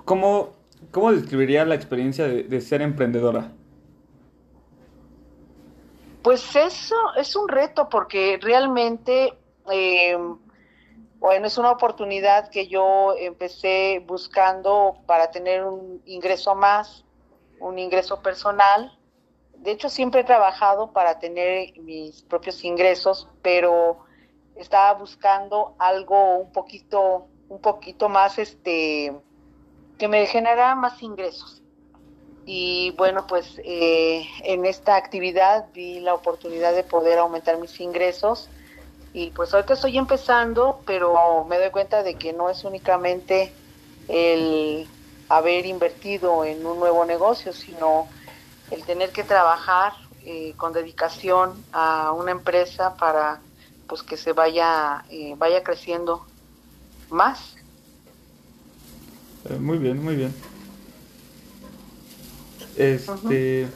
cómo, 0.05 0.49
cómo 0.91 1.11
describiría 1.11 1.65
la 1.65 1.75
experiencia 1.75 2.27
de, 2.27 2.43
de, 2.43 2.61
ser 2.61 2.81
emprendedora? 2.81 3.51
Pues 6.23 6.55
eso 6.55 6.95
es 7.15 7.35
un 7.35 7.47
reto 7.47 7.87
porque 7.89 8.37
realmente, 8.41 9.37
eh, 9.71 10.17
bueno, 11.19 11.47
es 11.47 11.57
una 11.57 11.71
oportunidad 11.71 12.49
que 12.49 12.67
yo 12.67 13.13
empecé 13.17 14.03
buscando 14.05 14.97
para 15.05 15.31
tener 15.31 15.63
un 15.63 16.01
ingreso 16.05 16.53
más, 16.53 17.05
un 17.59 17.79
ingreso 17.79 18.21
personal. 18.21 18.97
De 19.55 19.71
hecho, 19.71 19.89
siempre 19.89 20.21
he 20.21 20.23
trabajado 20.23 20.91
para 20.91 21.19
tener 21.19 21.79
mis 21.79 22.23
propios 22.23 22.63
ingresos, 22.63 23.29
pero 23.41 24.06
estaba 24.59 24.93
buscando 24.93 25.75
algo 25.79 26.37
un 26.37 26.51
poquito, 26.51 27.27
un 27.49 27.59
poquito 27.59 28.09
más, 28.09 28.37
este, 28.39 29.13
que 29.97 30.07
me 30.07 30.25
generara 30.25 30.75
más 30.75 31.01
ingresos. 31.01 31.61
Y 32.45 32.91
bueno, 32.91 33.27
pues 33.27 33.59
eh, 33.65 34.25
en 34.43 34.65
esta 34.65 34.95
actividad 34.95 35.65
vi 35.73 35.99
la 35.99 36.13
oportunidad 36.13 36.73
de 36.73 36.83
poder 36.83 37.19
aumentar 37.19 37.57
mis 37.57 37.79
ingresos. 37.81 38.49
Y 39.13 39.31
pues 39.31 39.53
ahorita 39.53 39.73
estoy 39.73 39.97
empezando, 39.97 40.81
pero 40.85 41.43
me 41.45 41.57
doy 41.57 41.71
cuenta 41.71 42.03
de 42.03 42.15
que 42.15 42.33
no 42.33 42.49
es 42.49 42.63
únicamente 42.63 43.51
el 44.07 44.87
haber 45.27 45.65
invertido 45.65 46.45
en 46.45 46.65
un 46.65 46.79
nuevo 46.79 47.03
negocio, 47.03 47.51
sino 47.51 48.07
el 48.71 48.83
tener 48.85 49.11
que 49.11 49.23
trabajar 49.23 49.93
eh, 50.23 50.53
con 50.57 50.73
dedicación 50.73 51.63
a 51.73 52.11
una 52.11 52.31
empresa 52.31 52.95
para 52.95 53.41
pues 53.87 54.03
que 54.03 54.17
se 54.17 54.33
vaya 54.33 55.05
eh, 55.09 55.35
vaya 55.37 55.63
creciendo 55.63 56.25
más. 57.09 57.55
Eh, 59.49 59.57
muy 59.59 59.77
bien 59.77 60.03
muy 60.03 60.15
bien. 60.15 60.33
Este 62.75 63.09
uh 63.11 63.67
-huh. 63.67 63.69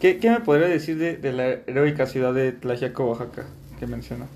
¿qué, 0.00 0.18
¿qué, 0.18 0.30
me 0.30 0.40
podría 0.40 0.68
decir 0.68 0.98
de, 0.98 1.16
de, 1.16 1.32
la 1.32 1.46
heroica 1.48 2.06
ciudad 2.06 2.34
de 2.34 2.52
Tlaxiaco 2.52 3.04
Oaxaca 3.06 3.46
que 3.78 3.86
mencionó 3.86 4.26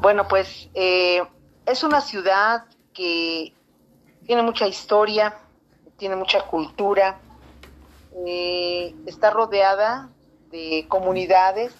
bueno 0.00 0.28
pues 0.28 0.68
eh, 0.74 1.22
es 1.66 1.82
una 1.82 2.00
ciudad 2.00 2.66
que 2.92 3.52
tiene 4.26 4.42
mucha 4.42 4.68
historia 4.68 5.34
tiene 5.96 6.14
mucha 6.14 6.42
cultura 6.42 7.18
eh, 8.26 8.94
está 9.06 9.30
rodeada 9.30 10.08
de 10.50 10.86
comunidades 10.88 11.72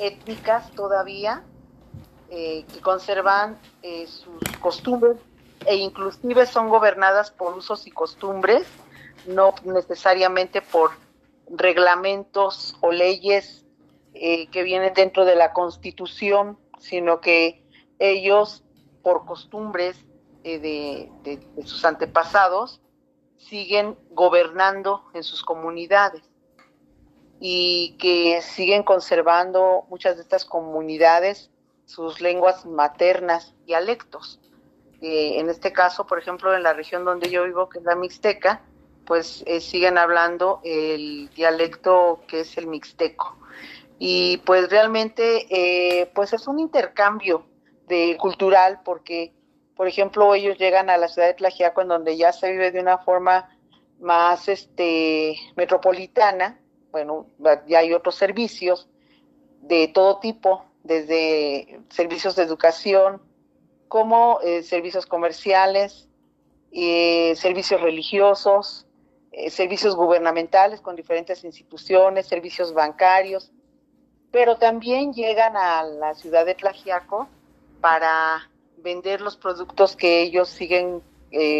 étnicas 0.00 0.70
todavía. 0.72 1.44
eh, 2.32 2.64
que 2.72 2.80
conservan 2.80 3.58
eh, 3.82 4.06
sus 4.06 4.40
costumbres 4.60 5.16
e 5.66 5.74
inclusive 5.74 6.46
son 6.46 6.68
gobernadas 6.68 7.32
por 7.32 7.58
usos 7.58 7.88
y 7.88 7.90
costumbres, 7.90 8.68
no 9.26 9.52
necesariamente 9.64 10.62
por 10.62 10.92
reglamentos 11.50 12.76
o 12.80 12.92
leyes 12.92 13.66
eh, 14.14 14.46
que 14.46 14.62
vienen 14.62 14.94
dentro 14.94 15.24
de 15.24 15.34
la 15.34 15.52
constitución, 15.52 16.56
sino 16.78 17.20
que 17.20 17.64
ellos, 17.98 18.62
por 19.02 19.26
costumbres 19.26 19.96
de, 20.44 21.10
de 21.24 21.66
sus 21.66 21.84
antepasados, 21.84 22.80
siguen 23.38 23.98
gobernando 24.12 25.04
en 25.14 25.24
sus 25.24 25.42
comunidades 25.42 26.29
y 27.40 27.96
que 27.98 28.42
siguen 28.42 28.82
conservando 28.82 29.86
muchas 29.88 30.16
de 30.16 30.22
estas 30.22 30.44
comunidades 30.44 31.50
sus 31.86 32.20
lenguas 32.20 32.66
maternas, 32.66 33.54
dialectos. 33.66 34.38
Eh, 35.00 35.40
en 35.40 35.48
este 35.48 35.72
caso, 35.72 36.06
por 36.06 36.18
ejemplo, 36.18 36.54
en 36.54 36.62
la 36.62 36.74
región 36.74 37.04
donde 37.04 37.30
yo 37.30 37.44
vivo, 37.44 37.68
que 37.68 37.78
es 37.78 37.84
la 37.84 37.96
Mixteca, 37.96 38.62
pues 39.06 39.42
eh, 39.46 39.60
siguen 39.60 39.98
hablando 39.98 40.60
el 40.62 41.30
dialecto 41.34 42.20
que 42.28 42.40
es 42.40 42.56
el 42.56 42.68
mixteco. 42.68 43.36
Y 43.98 44.36
pues 44.46 44.70
realmente, 44.70 45.46
eh, 45.50 46.10
pues 46.14 46.32
es 46.32 46.46
un 46.46 46.60
intercambio 46.60 47.44
de 47.88 48.16
cultural 48.20 48.82
porque, 48.84 49.34
por 49.74 49.88
ejemplo, 49.88 50.32
ellos 50.34 50.58
llegan 50.58 50.90
a 50.90 50.96
la 50.96 51.08
ciudad 51.08 51.26
de 51.26 51.34
Tlajiaco 51.34 51.82
en 51.82 51.88
donde 51.88 52.16
ya 52.16 52.32
se 52.32 52.52
vive 52.52 52.70
de 52.70 52.80
una 52.80 52.98
forma 52.98 53.48
más 53.98 54.48
este 54.48 55.34
metropolitana 55.56 56.60
bueno, 56.90 57.26
ya 57.66 57.78
hay 57.78 57.92
otros 57.92 58.14
servicios 58.14 58.88
de 59.62 59.88
todo 59.88 60.18
tipo, 60.18 60.64
desde 60.82 61.80
servicios 61.90 62.36
de 62.36 62.42
educación, 62.42 63.20
como 63.90 64.40
eh, 64.42 64.62
servicios 64.62 65.04
comerciales, 65.04 66.08
eh, 66.70 67.34
servicios 67.36 67.80
religiosos, 67.80 68.86
eh, 69.32 69.50
servicios 69.50 69.96
gubernamentales 69.96 70.80
con 70.80 70.94
diferentes 70.94 71.42
instituciones, 71.44 72.26
servicios 72.26 72.72
bancarios, 72.72 73.52
pero 74.30 74.56
también 74.58 75.12
llegan 75.12 75.56
a 75.56 75.82
la 75.82 76.14
ciudad 76.14 76.46
de 76.46 76.54
Tlajiaco 76.54 77.28
para 77.80 78.48
vender 78.76 79.20
los 79.20 79.36
productos 79.36 79.96
que 79.96 80.22
ellos 80.22 80.48
siguen 80.48 81.02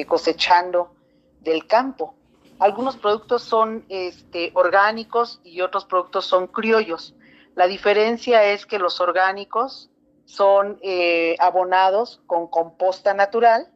cosechando 0.08 0.92
del 1.40 1.66
campo. 1.66 2.14
Algunos 2.60 2.98
productos 2.98 3.42
son 3.42 3.86
este, 3.88 4.52
orgánicos 4.54 5.40
y 5.42 5.62
otros 5.62 5.86
productos 5.86 6.26
son 6.26 6.46
criollos. 6.46 7.14
La 7.54 7.66
diferencia 7.66 8.44
es 8.44 8.66
que 8.66 8.78
los 8.78 9.00
orgánicos 9.00 9.90
son 10.26 10.78
eh, 10.82 11.36
abonados 11.40 12.20
con 12.26 12.48
composta 12.48 13.14
natural 13.14 13.72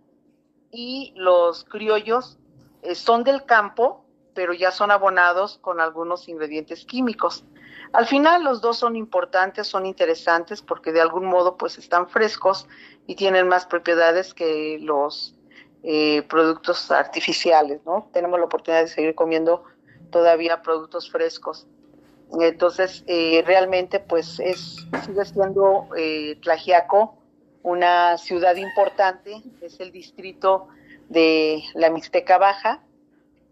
y 0.70 1.14
los 1.16 1.64
criollos 1.64 2.38
eh, 2.82 2.94
son 2.94 3.24
del 3.24 3.46
campo, 3.46 4.04
pero 4.34 4.52
ya 4.52 4.70
son 4.70 4.90
abonados 4.90 5.58
con 5.62 5.80
algunos 5.80 6.28
ingredientes 6.28 6.84
químicos. 6.84 7.44
Al 7.94 8.06
final 8.06 8.44
los 8.44 8.60
dos 8.60 8.76
son 8.76 8.96
importantes, 8.96 9.66
son 9.66 9.86
interesantes 9.86 10.60
porque 10.60 10.92
de 10.92 11.00
algún 11.00 11.24
modo 11.24 11.56
pues 11.56 11.78
están 11.78 12.08
frescos 12.08 12.68
y 13.06 13.14
tienen 13.14 13.48
más 13.48 13.64
propiedades 13.64 14.34
que 14.34 14.78
los 14.80 15.33
eh, 15.86 16.22
productos 16.30 16.90
artificiales, 16.90 17.78
¿no? 17.84 18.08
Tenemos 18.10 18.38
la 18.38 18.46
oportunidad 18.46 18.80
de 18.80 18.88
seguir 18.88 19.14
comiendo 19.14 19.64
todavía 20.10 20.62
productos 20.62 21.10
frescos. 21.10 21.66
Entonces, 22.40 23.04
eh, 23.06 23.42
realmente, 23.46 24.00
pues, 24.00 24.40
es, 24.40 24.76
sigue 25.04 25.24
siendo 25.26 25.88
eh, 25.94 26.38
Tlajiaco 26.40 27.18
una 27.62 28.16
ciudad 28.16 28.56
importante, 28.56 29.42
es 29.60 29.78
el 29.78 29.92
distrito 29.92 30.68
de 31.10 31.62
la 31.74 31.90
Mixteca 31.90 32.38
Baja, 32.38 32.82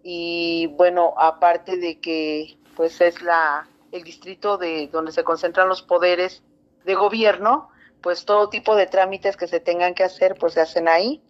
y 0.03 0.69
bueno, 0.79 1.13
aparte 1.19 1.77
de 1.77 2.01
que, 2.01 2.57
pues, 2.77 3.03
es 3.03 3.21
la, 3.21 3.69
el 3.91 4.05
distrito 4.05 4.57
de 4.57 4.89
donde 4.91 5.13
se 5.13 5.23
concentran 5.23 5.69
los 5.69 5.83
poderes 5.83 6.43
de 6.87 6.95
gobierno, 6.95 7.69
pues 8.01 8.25
todo 8.25 8.49
tipo 8.49 8.75
de 8.75 8.87
trámites 8.87 9.37
que 9.37 9.47
se 9.47 9.61
tengan 9.61 9.93
que 9.95 10.03
hacer, 10.03 10.35
pues 10.35 10.55
se 10.55 10.63
hacen 10.63 10.89
ahí 10.89 11.23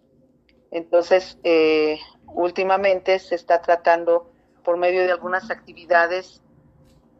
entonces, 0.73 1.37
eh, 1.43 1.99
últimamente 2.25 3.19
se 3.19 3.35
está 3.35 3.61
tratando 3.61 4.31
por 4.63 4.77
medio 4.77 5.03
de 5.03 5.11
algunas 5.11 5.51
actividades 5.51 6.41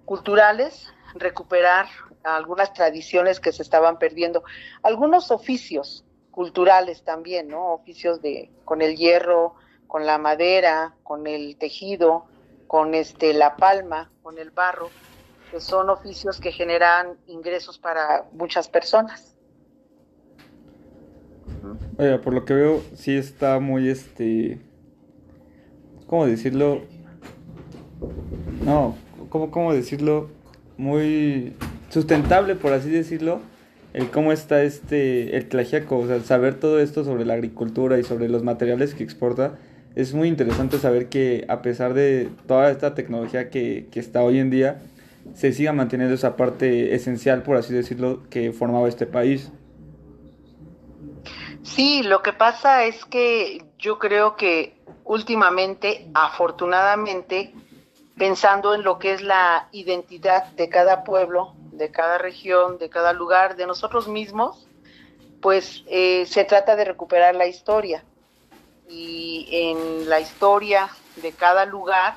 culturales 0.06 0.92
recuperar 1.14 1.86
algunas 2.24 2.74
tradiciones 2.74 3.40
que 3.40 3.52
se 3.52 3.62
estaban 3.62 4.00
perdiendo, 4.00 4.44
algunos 4.82 5.30
oficios 5.30 6.04
culturales 6.32 7.04
también, 7.04 7.50
¿no? 7.50 7.74
Oficios 7.74 8.24
de 8.24 8.50
con 8.66 8.82
el 8.82 8.98
hierro, 8.98 9.54
con 9.86 10.08
la 10.08 10.18
madera, 10.18 10.96
con 11.04 11.28
el 11.28 11.56
tejido, 11.58 12.26
con 12.66 12.96
este 12.96 13.34
la 13.34 13.56
palma, 13.56 14.12
con 14.24 14.40
el 14.40 14.50
barro, 14.50 14.90
que 15.52 15.60
son 15.60 15.92
oficios 15.92 16.40
que 16.40 16.52
generan 16.52 17.20
ingresos 17.28 17.78
para 17.78 18.26
muchas 18.32 18.68
personas. 18.68 19.33
Por 21.98 22.34
lo 22.34 22.46
que 22.46 22.54
veo, 22.54 22.82
sí 22.96 23.12
está 23.12 23.60
muy, 23.60 23.90
este... 23.90 24.60
¿Cómo 26.08 26.26
decirlo? 26.26 26.82
No, 28.66 28.96
¿cómo, 29.30 29.52
cómo 29.52 29.74
decirlo? 29.74 30.30
Muy 30.78 31.54
sustentable, 31.90 32.56
por 32.56 32.74
así 32.74 32.90
decirlo, 32.90 33.40
el 33.94 34.10
cómo 34.10 34.32
está 34.32 34.64
este, 34.64 35.38
el 35.38 35.48
Tlajiaco, 35.48 36.00
o 36.00 36.08
sea, 36.08 36.20
saber 36.22 36.56
todo 36.56 36.80
esto 36.80 37.04
sobre 37.04 37.26
la 37.26 37.36
agricultura 37.36 38.00
y 38.00 38.04
sobre 38.04 38.28
los 38.28 38.44
materiales 38.44 38.96
que 38.96 39.04
exporta, 39.04 39.60
es 39.96 40.16
muy 40.16 40.28
interesante 40.28 40.80
saber 40.80 41.08
que 41.08 41.46
a 41.48 41.62
pesar 41.62 41.94
de 41.94 42.30
toda 42.48 42.72
esta 42.72 42.96
tecnología 42.96 43.50
que, 43.50 43.86
que 43.92 44.00
está 44.00 44.24
hoy 44.24 44.40
en 44.40 44.50
día, 44.50 44.82
se 45.36 45.54
siga 45.54 45.72
manteniendo 45.72 46.16
esa 46.16 46.36
parte 46.36 46.96
esencial, 46.96 47.44
por 47.44 47.58
así 47.58 47.74
decirlo, 47.74 48.24
que 48.30 48.52
formaba 48.52 48.90
este 48.90 49.06
país. 49.06 49.52
Sí, 51.64 52.04
lo 52.04 52.22
que 52.22 52.34
pasa 52.34 52.84
es 52.84 53.06
que 53.06 53.66
yo 53.80 53.98
creo 53.98 54.36
que 54.36 54.76
últimamente, 55.06 56.08
afortunadamente, 56.14 57.54
pensando 58.18 58.74
en 58.74 58.84
lo 58.84 59.00
que 59.00 59.14
es 59.14 59.22
la 59.22 59.70
identidad 59.72 60.46
de 60.52 60.68
cada 60.68 61.04
pueblo, 61.04 61.54
de 61.72 61.90
cada 61.90 62.18
región, 62.18 62.78
de 62.78 62.90
cada 62.90 63.14
lugar, 63.14 63.56
de 63.56 63.66
nosotros 63.66 64.10
mismos, 64.10 64.68
pues 65.42 65.84
eh, 65.88 66.26
se 66.26 66.44
trata 66.44 66.76
de 66.76 66.86
recuperar 66.86 67.34
la 67.36 67.48
historia. 67.48 68.04
Y 68.90 69.48
en 69.50 70.10
la 70.10 70.20
historia 70.20 70.90
de 71.16 71.32
cada 71.32 71.66
lugar, 71.66 72.16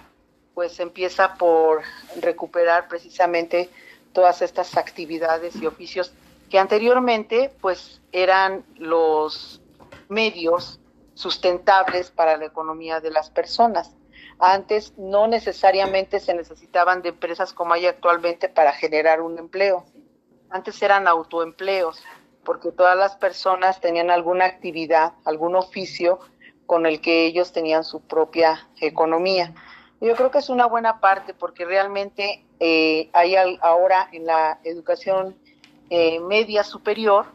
pues 0.54 0.80
empieza 0.80 1.34
por 1.34 1.82
recuperar 2.20 2.88
precisamente 2.88 3.70
todas 4.12 4.42
estas 4.42 4.76
actividades 4.76 5.54
y 5.56 5.66
oficios 5.66 6.12
que 6.50 6.58
anteriormente 6.58 7.52
pues 7.60 8.00
eran 8.12 8.64
los 8.76 9.60
medios 10.08 10.80
sustentables 11.14 12.10
para 12.10 12.36
la 12.36 12.46
economía 12.46 13.00
de 13.00 13.10
las 13.10 13.30
personas. 13.30 13.96
Antes 14.38 14.92
no 14.98 15.26
necesariamente 15.26 16.20
se 16.20 16.34
necesitaban 16.34 17.02
de 17.02 17.08
empresas 17.10 17.52
como 17.52 17.72
hay 17.72 17.86
actualmente 17.86 18.48
para 18.48 18.72
generar 18.72 19.22
un 19.22 19.38
empleo. 19.38 19.84
Antes 20.50 20.80
eran 20.82 21.08
autoempleos, 21.08 22.02
porque 22.44 22.70
todas 22.70 22.96
las 22.96 23.16
personas 23.16 23.80
tenían 23.80 24.10
alguna 24.10 24.44
actividad, 24.44 25.14
algún 25.24 25.56
oficio 25.56 26.20
con 26.66 26.86
el 26.86 27.00
que 27.00 27.26
ellos 27.26 27.52
tenían 27.52 27.82
su 27.82 28.00
propia 28.00 28.68
economía. 28.80 29.54
Yo 30.00 30.14
creo 30.14 30.30
que 30.30 30.38
es 30.38 30.50
una 30.50 30.66
buena 30.66 31.00
parte 31.00 31.32
porque 31.32 31.64
realmente 31.64 32.44
eh, 32.60 33.08
hay 33.12 33.36
ahora 33.60 34.08
en 34.12 34.26
la 34.26 34.60
educación 34.64 35.36
eh, 35.90 36.20
media 36.20 36.64
superior, 36.64 37.26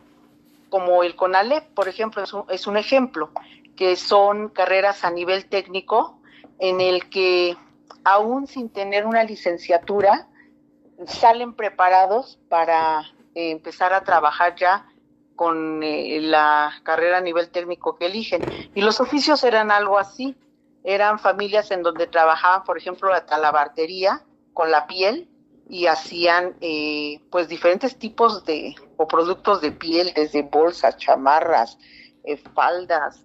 como 0.70 1.04
el 1.04 1.16
CONALEP, 1.16 1.74
por 1.74 1.88
ejemplo, 1.88 2.24
es 2.24 2.34
un, 2.34 2.44
es 2.50 2.68
un 2.68 2.78
ejemplo, 2.78 3.30
que 3.76 3.96
son 3.96 4.50
carreras 4.50 5.04
a 5.04 5.12
nivel 5.12 5.46
técnico 5.46 6.20
en 6.60 6.82
el 6.82 7.10
que 7.10 7.58
aún 8.04 8.48
sin 8.48 8.70
tener 8.70 9.06
una 9.06 9.24
licenciatura, 9.24 10.28
salen 11.08 11.54
preparados 11.54 12.40
para 12.50 13.02
eh, 13.34 13.52
empezar 13.52 13.94
a 13.94 14.04
trabajar 14.04 14.56
ya 14.56 14.86
con 15.36 15.82
eh, 15.82 16.20
la 16.22 16.72
carrera 16.84 17.18
a 17.18 17.22
nivel 17.22 17.50
técnico 17.50 17.98
que 17.98 18.06
eligen. 18.06 18.42
Y 18.76 18.82
los 18.82 19.00
oficios 19.00 19.44
eran 19.44 19.72
algo 19.72 19.98
así, 19.98 20.36
eran 20.84 21.20
familias 21.20 21.72
en 21.72 21.82
donde 21.82 22.08
trabajaban, 22.08 22.64
por 22.64 22.78
ejemplo, 22.78 23.10
la 23.10 23.26
talabartería 23.26 24.22
con 24.54 24.70
la 24.70 24.86
piel, 24.86 25.28
y 25.72 25.88
hacían 25.88 26.58
eh, 26.60 27.22
pues 27.32 27.48
diferentes 27.48 27.98
tipos 27.98 28.44
de 28.44 28.76
o 28.98 29.08
productos 29.08 29.62
de 29.62 29.72
piel, 29.72 30.12
desde 30.14 30.42
bolsas, 30.42 30.98
chamarras, 30.98 31.78
eh, 32.26 32.36
faldas. 32.54 33.24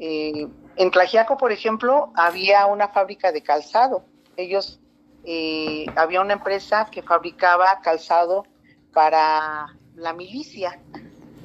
Eh, 0.00 0.48
en 0.74 0.90
Tlajiaco, 0.90 1.36
por 1.36 1.52
ejemplo, 1.52 2.12
había 2.16 2.66
una 2.66 2.88
fábrica 2.88 3.30
de 3.30 3.42
calzado. 3.42 4.04
Ellos, 4.36 4.80
había 5.96 6.20
una 6.20 6.34
empresa 6.34 6.88
que 6.90 7.00
fabricaba 7.00 7.80
calzado 7.80 8.44
para 8.92 9.74
la 9.94 10.12
milicia 10.12 10.78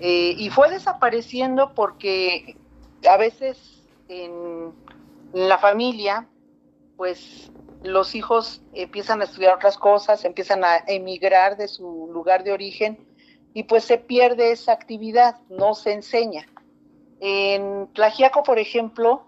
Eh, 0.01 0.33
y 0.37 0.49
fue 0.49 0.69
desapareciendo 0.69 1.73
porque 1.73 2.55
a 3.07 3.17
veces 3.17 3.83
en, 4.07 4.73
la 5.33 5.57
familia, 5.57 6.27
pues 6.97 7.51
los 7.83 8.15
hijos 8.15 8.61
empiezan 8.73 9.21
a 9.21 9.25
estudiar 9.25 9.55
otras 9.55 9.77
cosas, 9.77 10.25
empiezan 10.25 10.63
a 10.63 10.77
emigrar 10.87 11.57
de 11.57 11.67
su 11.67 12.09
lugar 12.11 12.43
de 12.43 12.51
origen 12.51 12.99
y 13.53 13.63
pues 13.63 13.83
se 13.83 13.97
pierde 13.97 14.51
esa 14.51 14.73
actividad, 14.73 15.39
no 15.49 15.73
se 15.73 15.93
enseña. 15.93 16.45
En 17.19 17.87
Tlajiaco, 17.93 18.43
por 18.43 18.59
ejemplo, 18.59 19.27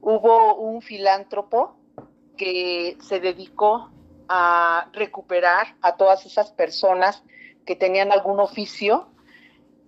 hubo 0.00 0.54
un 0.56 0.82
filántropo 0.82 1.76
que 2.36 2.96
se 3.00 3.20
dedicó 3.20 3.90
a 4.28 4.88
recuperar 4.92 5.76
a 5.82 5.96
todas 5.96 6.26
esas 6.26 6.52
personas 6.52 7.22
que 7.66 7.76
tenían 7.76 8.12
algún 8.12 8.40
oficio 8.40 9.08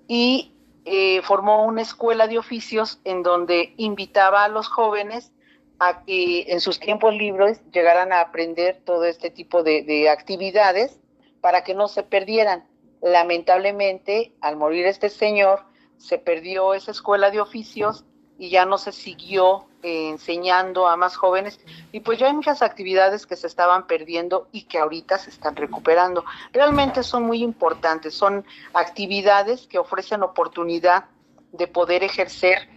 y 0.09 0.55
eh, 0.85 1.23
formó 1.23 1.64
una 1.64 1.83
escuela 1.83 2.27
de 2.27 2.38
oficios 2.38 3.01
en 3.05 3.23
donde 3.23 3.73
invitaba 3.77 4.45
a 4.45 4.49
los 4.49 4.68
jóvenes 4.68 5.33
a 5.79 6.05
que 6.05 6.53
en 6.53 6.61
sus 6.61 6.79
tiempos 6.79 7.15
libres 7.15 7.61
llegaran 7.73 8.13
a 8.13 8.21
aprender 8.21 8.81
todo 8.85 9.05
este 9.05 9.31
tipo 9.31 9.63
de 9.63 10.09
actividades 10.09 10.99
para 11.41 11.65
que 11.65 11.75
no 11.75 11.89
se 11.89 12.03
perdieran. 12.03 12.65
Lamentablemente, 13.03 14.33
al 14.41 14.57
morir 14.57 14.87
este 14.87 15.09
señor, 15.09 15.65
se 15.99 16.19
perdió 16.19 16.75
esa 16.75 16.93
escuela 16.93 17.31
de 17.31 17.41
oficios 17.41 18.05
y 18.39 18.51
ya 18.51 18.65
no 18.65 18.79
se 18.79 18.93
siguió 18.93 19.67
eh, 19.83 20.09
enseñando 20.09 20.89
a 20.89 20.97
más 20.97 21.17
jóvenes 21.17 21.61
y 21.93 22.01
pues 22.01 22.19
ya 22.19 22.27
hay 22.27 22.33
muchas 22.33 22.63
actividades 22.63 23.27
que 23.27 23.37
se 23.37 23.47
estaban 23.47 23.87
perdiendo 23.87 24.49
y 24.53 24.63
que 24.65 24.79
ahorita 24.79 25.19
se 25.19 25.31
están 25.31 25.55
recuperando. 25.55 26.25
Realmente 26.53 27.03
son 27.03 27.25
muy 27.25 27.43
importantes, 27.43 28.15
son 28.15 28.45
actividades 28.75 29.67
que 29.67 29.79
ofrecen 29.79 30.23
oportunidad 30.23 31.05
de 31.53 31.67
poder 31.67 32.03
ejercer 32.03 32.69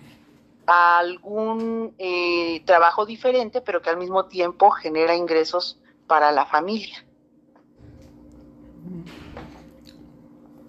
algún 0.67 1.93
eh, 1.97 2.63
trabajo 2.65 3.05
diferente, 3.05 3.61
pero 3.61 3.81
que 3.81 3.89
al 3.89 3.97
mismo 3.97 4.25
tiempo 4.25 4.71
genera 4.71 5.15
ingresos 5.15 5.79
para 6.07 6.31
la 6.31 6.45
familia. 6.45 7.05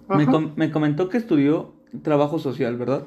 Me, 0.07 0.25
me 0.55 0.71
comentó 0.71 1.09
que 1.09 1.17
estudió 1.17 1.73
trabajo 2.03 2.39
social, 2.39 2.77
¿verdad? 2.77 3.03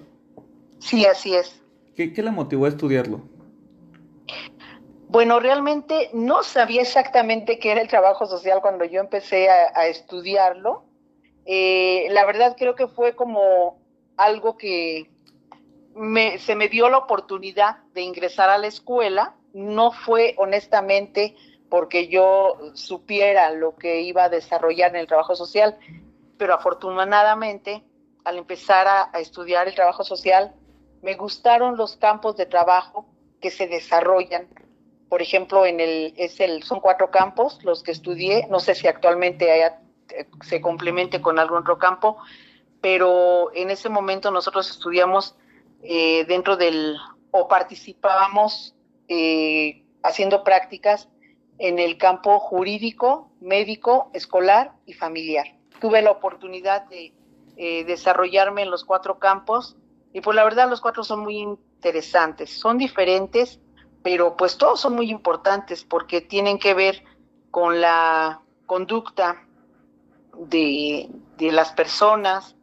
Sí, 0.79 1.05
así 1.07 1.35
es. 1.35 1.61
¿Qué, 1.97 2.13
qué 2.13 2.23
la 2.23 2.31
motivó 2.31 2.67
a 2.67 2.69
estudiarlo? 2.69 3.23
Bueno, 5.09 5.41
realmente 5.41 6.09
no 6.13 6.45
sabía 6.45 6.83
exactamente 6.83 7.59
qué 7.59 7.73
era 7.73 7.81
el 7.81 7.89
trabajo 7.89 8.27
social 8.27 8.61
cuando 8.61 8.85
yo 8.85 9.01
empecé 9.01 9.49
a, 9.51 9.87
estudiarlo. 9.89 10.85
Eh, 11.47 12.07
la 12.11 12.25
verdad 12.27 12.55
creo 12.57 12.77
que 12.77 12.87
fue 12.87 13.17
como 13.17 13.81
algo 14.17 14.57
que 14.57 15.10
me, 16.01 16.39
se 16.39 16.57
me 16.57 16.69
dio 16.69 16.89
la 16.89 16.99
oportunidad 16.99 17.83
de 17.93 18.01
ingresar 18.01 18.49
a 18.49 18.59
la 18.59 18.67
escuela. 18.67 19.35
No 19.53 19.93
fue 19.93 20.35
honestamente 20.39 21.37
porque 21.69 22.09
yo 22.09 22.57
supiera 22.75 23.53
lo 23.53 23.77
que 23.77 24.01
iba 24.01 24.25
a 24.25 24.29
desarrollar 24.29 24.91
en 24.91 24.97
el 24.97 25.07
trabajo 25.07 25.37
social, 25.37 25.79
pero 26.39 26.55
afortunadamente 26.55 27.85
al 28.25 28.39
empezar 28.39 28.87
a 28.89 29.21
estudiar 29.21 29.69
el 29.69 29.75
trabajo 29.75 30.03
social 30.03 30.55
me 31.03 31.15
gustaron 31.15 31.77
los 31.77 31.97
campos 31.97 32.37
de 32.37 32.47
trabajo 32.47 33.07
que 33.41 33.51
se 33.51 33.67
desarrollan. 33.67 34.49
Por 35.09 35.23
ejemplo, 35.23 35.67
en 35.67 35.81
el, 35.81 36.15
es 36.17 36.41
el, 36.41 36.63
son 36.63 36.81
cuatro 36.81 37.11
campos 37.11 37.59
los 37.63 37.83
que 37.83 37.91
estudié. 37.91 38.47
No 38.49 38.61
sé 38.61 38.75
si 38.75 38.87
actualmente 38.87 39.51
haya, 39.51 39.81
eh, 40.11 40.27
se 40.43 40.61
complemente 40.61 41.21
con 41.21 41.39
algún 41.39 41.59
otro 41.59 41.79
campo, 41.79 42.19
pero 42.81 43.51
en 43.55 43.71
ese 43.71 43.89
momento 43.89 44.31
nosotros 44.31 44.71
estudiamos 44.71 45.37
eh, 45.83 46.25
dentro 46.27 46.57
del, 46.57 46.97
o 47.31 47.49
participábamos 47.49 48.75
eh, 49.09 49.85
haciendo 50.03 50.45
prácticas 50.45 51.09
en 51.59 51.79
el 51.79 51.99
campo 51.99 52.39
jurídico, 52.39 53.31
médico, 53.41 54.11
escolar 54.15 54.73
y 54.87 54.95
familiar. 54.95 55.47
Tuve 55.81 56.03
la 56.03 56.11
oportunidad 56.11 56.85
de 56.87 57.15
desarrollarme 57.85 58.63
en 58.63 58.71
los 58.71 58.85
cuatro 58.87 59.19
campos 59.19 59.77
y 60.15 60.23
pues 60.23 60.35
la 60.35 60.45
verdad 60.45 60.71
los 60.71 60.81
cuatro 60.81 61.05
son 61.05 61.21
muy 61.21 61.37
interesantes, 61.37 62.59
son 62.59 62.79
diferentes, 62.79 63.61
pero 64.03 64.37
pues 64.37 64.57
todos 64.57 64.81
son 64.81 64.95
muy 64.95 65.11
importantes 65.11 65.85
porque 65.85 66.21
tienen 66.21 66.59
que 66.59 66.75
ver 66.75 67.05
con 67.51 67.81
la 67.81 68.41
conducta 68.67 69.45
de, 70.37 71.09
las 71.39 71.73
personas 71.73 72.57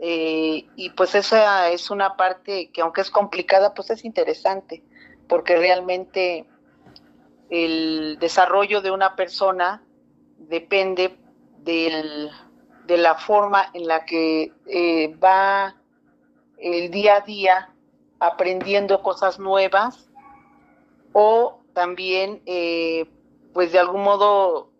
eh, 0.00 0.66
y 0.76 0.90
pues 0.90 1.14
esa 1.14 1.70
es 1.70 1.90
una 1.90 2.16
parte 2.16 2.70
que 2.70 2.82
aunque 2.82 3.00
es 3.00 3.10
complicada 3.10 3.74
pues 3.74 3.90
es 3.90 4.04
interesante 4.04 4.82
porque 5.28 5.56
realmente 5.56 6.46
el 7.48 8.18
desarrollo 8.18 8.82
de 8.82 8.90
una 8.90 9.14
persona 9.14 9.82
depende 10.38 11.16
del, 11.58 12.30
de 12.86 12.96
la 12.96 13.14
forma 13.14 13.70
en 13.72 13.86
la 13.86 14.04
que 14.04 14.52
eh, 14.66 15.16
va 15.16 15.76
el 16.58 16.90
día 16.90 17.16
a 17.16 17.20
día 17.20 17.70
aprendiendo 18.18 19.02
cosas 19.02 19.38
nuevas 19.38 20.08
o 21.12 21.60
también 21.72 22.42
eh, 22.46 23.06
pues 23.52 23.72
de 23.72 23.78
algún 23.78 24.02
modo 24.02 24.70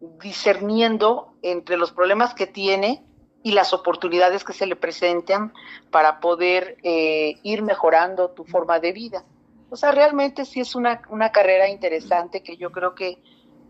discerniendo 0.00 1.34
entre 1.42 1.76
los 1.76 1.92
problemas 1.92 2.34
que 2.34 2.46
tiene 2.46 3.04
y 3.44 3.52
las 3.52 3.72
oportunidades 3.72 4.42
que 4.42 4.52
se 4.52 4.66
le 4.66 4.74
presentan 4.74 5.52
para 5.92 6.18
poder 6.18 6.78
eh, 6.82 7.38
ir 7.44 7.62
mejorando 7.62 8.30
tu 8.30 8.44
forma 8.44 8.80
de 8.80 8.90
vida. 8.90 9.24
O 9.70 9.76
sea, 9.76 9.92
realmente 9.92 10.44
sí 10.44 10.60
es 10.60 10.74
una, 10.74 11.02
una 11.10 11.30
carrera 11.30 11.68
interesante 11.68 12.42
que 12.42 12.56
yo 12.56 12.72
creo 12.72 12.96
que 12.96 13.18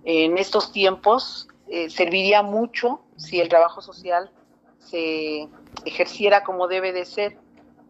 en 0.04 0.38
estos 0.38 0.72
tiempos 0.72 1.48
eh, 1.68 1.90
serviría 1.90 2.42
mucho 2.42 3.02
si 3.16 3.40
el 3.40 3.48
trabajo 3.48 3.82
social 3.82 4.30
se 4.78 5.48
ejerciera 5.84 6.44
como 6.44 6.68
debe 6.68 6.92
de 6.92 7.04
ser 7.04 7.38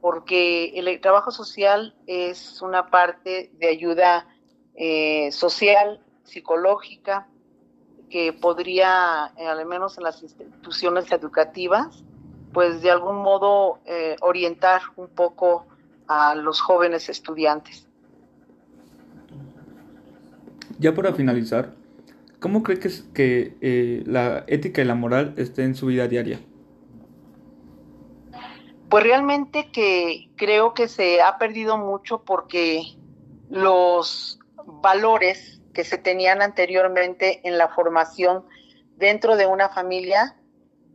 porque 0.01 0.73
el 0.75 1.01
trabajo 1.01 1.31
social 1.31 1.95
es 2.07 2.61
una 2.61 2.91
parte 2.91 3.51
de 3.55 3.69
ayuda 3.69 4.29
eh, 4.75 5.33
social, 5.33 6.03
psicológica, 6.25 7.27
que 8.11 8.33
podría, 8.33 9.33
eh, 9.37 9.47
al 9.47 9.65
menos 9.67 9.99
en 9.99 10.05
las 10.05 10.23
instituciones 10.23 11.11
educativas, 11.13 12.05
pues 12.53 12.83
de 12.83 12.91
algún 12.91 13.17
modo 13.17 13.81
eh, 13.85 14.17
orientar 14.21 14.83
un 14.97 15.09
poco 15.09 15.67
a 16.07 16.35
los 16.35 16.61
jóvenes 16.61 17.09
estudiantes. 17.09 17.87
Ya 20.79 20.95
para 20.95 21.13
finalizar, 21.13 21.73
¿cómo 22.41 22.63
cree 22.63 22.79
que, 22.79 22.91
que 23.13 24.03
la 24.07 24.45
ética 24.47 24.83
y 24.83 24.85
la 24.85 24.95
moral 24.95 25.35
estén 25.37 25.67
en 25.67 25.75
su 25.75 25.87
vida 25.87 26.07
diaria? 26.09 26.41
Pues 28.89 29.03
realmente 29.03 29.71
que 29.73 30.29
creo 30.37 30.73
que 30.75 30.87
se 30.87 31.21
ha 31.21 31.39
perdido 31.39 31.77
mucho 31.79 32.23
porque 32.23 32.83
los 33.51 34.39
valores 34.67 35.61
que 35.75 35.85
se 35.85 35.99
tenían 35.99 36.41
anteriormente 36.41 37.41
en 37.47 37.59
la 37.59 37.69
formación 37.69 38.47
dentro 38.97 39.37
de 39.37 39.47
una 39.47 39.69
familia 39.69 40.37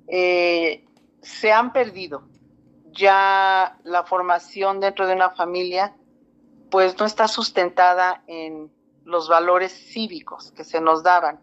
eh, 0.07 0.85
se 1.21 1.51
han 1.51 1.71
perdido. 1.73 2.23
Ya 2.91 3.77
la 3.83 4.03
formación 4.03 4.79
dentro 4.79 5.05
de 5.05 5.13
una 5.13 5.29
familia 5.31 5.95
pues 6.71 6.97
no 6.99 7.05
está 7.05 7.27
sustentada 7.27 8.23
en 8.27 8.71
los 9.03 9.27
valores 9.27 9.71
cívicos 9.71 10.51
que 10.51 10.63
se 10.63 10.81
nos 10.81 11.03
daban, 11.03 11.41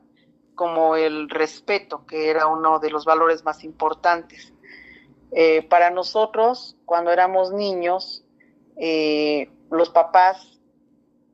como 0.54 0.96
el 0.96 1.28
respeto, 1.28 2.06
que 2.06 2.30
era 2.30 2.46
uno 2.46 2.78
de 2.78 2.90
los 2.90 3.04
valores 3.04 3.44
más 3.44 3.64
importantes. 3.64 4.54
Eh, 5.32 5.62
para 5.62 5.90
nosotros, 5.90 6.76
cuando 6.84 7.10
éramos 7.10 7.52
niños, 7.52 8.24
eh, 8.76 9.50
los 9.70 9.90
papás 9.90 10.55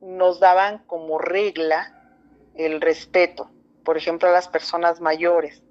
nos 0.03 0.39
daban 0.39 0.83
como 0.85 1.17
regla 1.17 2.19
el 2.55 2.81
respeto, 2.81 3.49
por 3.83 3.97
ejemplo, 3.97 4.29
a 4.29 4.33
las 4.33 4.47
personas 4.47 5.01
mayores, 5.01 5.63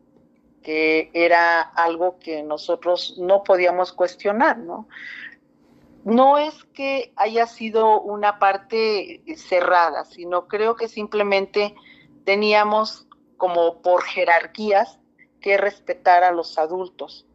que 0.62 1.10
era 1.12 1.60
algo 1.60 2.18
que 2.18 2.42
nosotros 2.42 3.16
no 3.18 3.42
podíamos 3.42 3.92
cuestionar, 3.92 4.58
¿no? 4.58 4.88
No 6.04 6.38
es 6.38 6.64
que 6.74 7.12
haya 7.14 7.46
sido 7.46 8.00
una 8.00 8.38
parte 8.38 9.22
cerrada, 9.36 10.04
sino 10.04 10.48
creo 10.48 10.74
que 10.74 10.88
simplemente 10.88 11.74
teníamos 12.24 13.06
como 13.36 13.82
por 13.82 14.02
jerarquías 14.02 14.98
que 15.40 15.56
respetar 15.56 16.24
a 16.24 16.32
los 16.32 16.58
adultos 16.58 17.26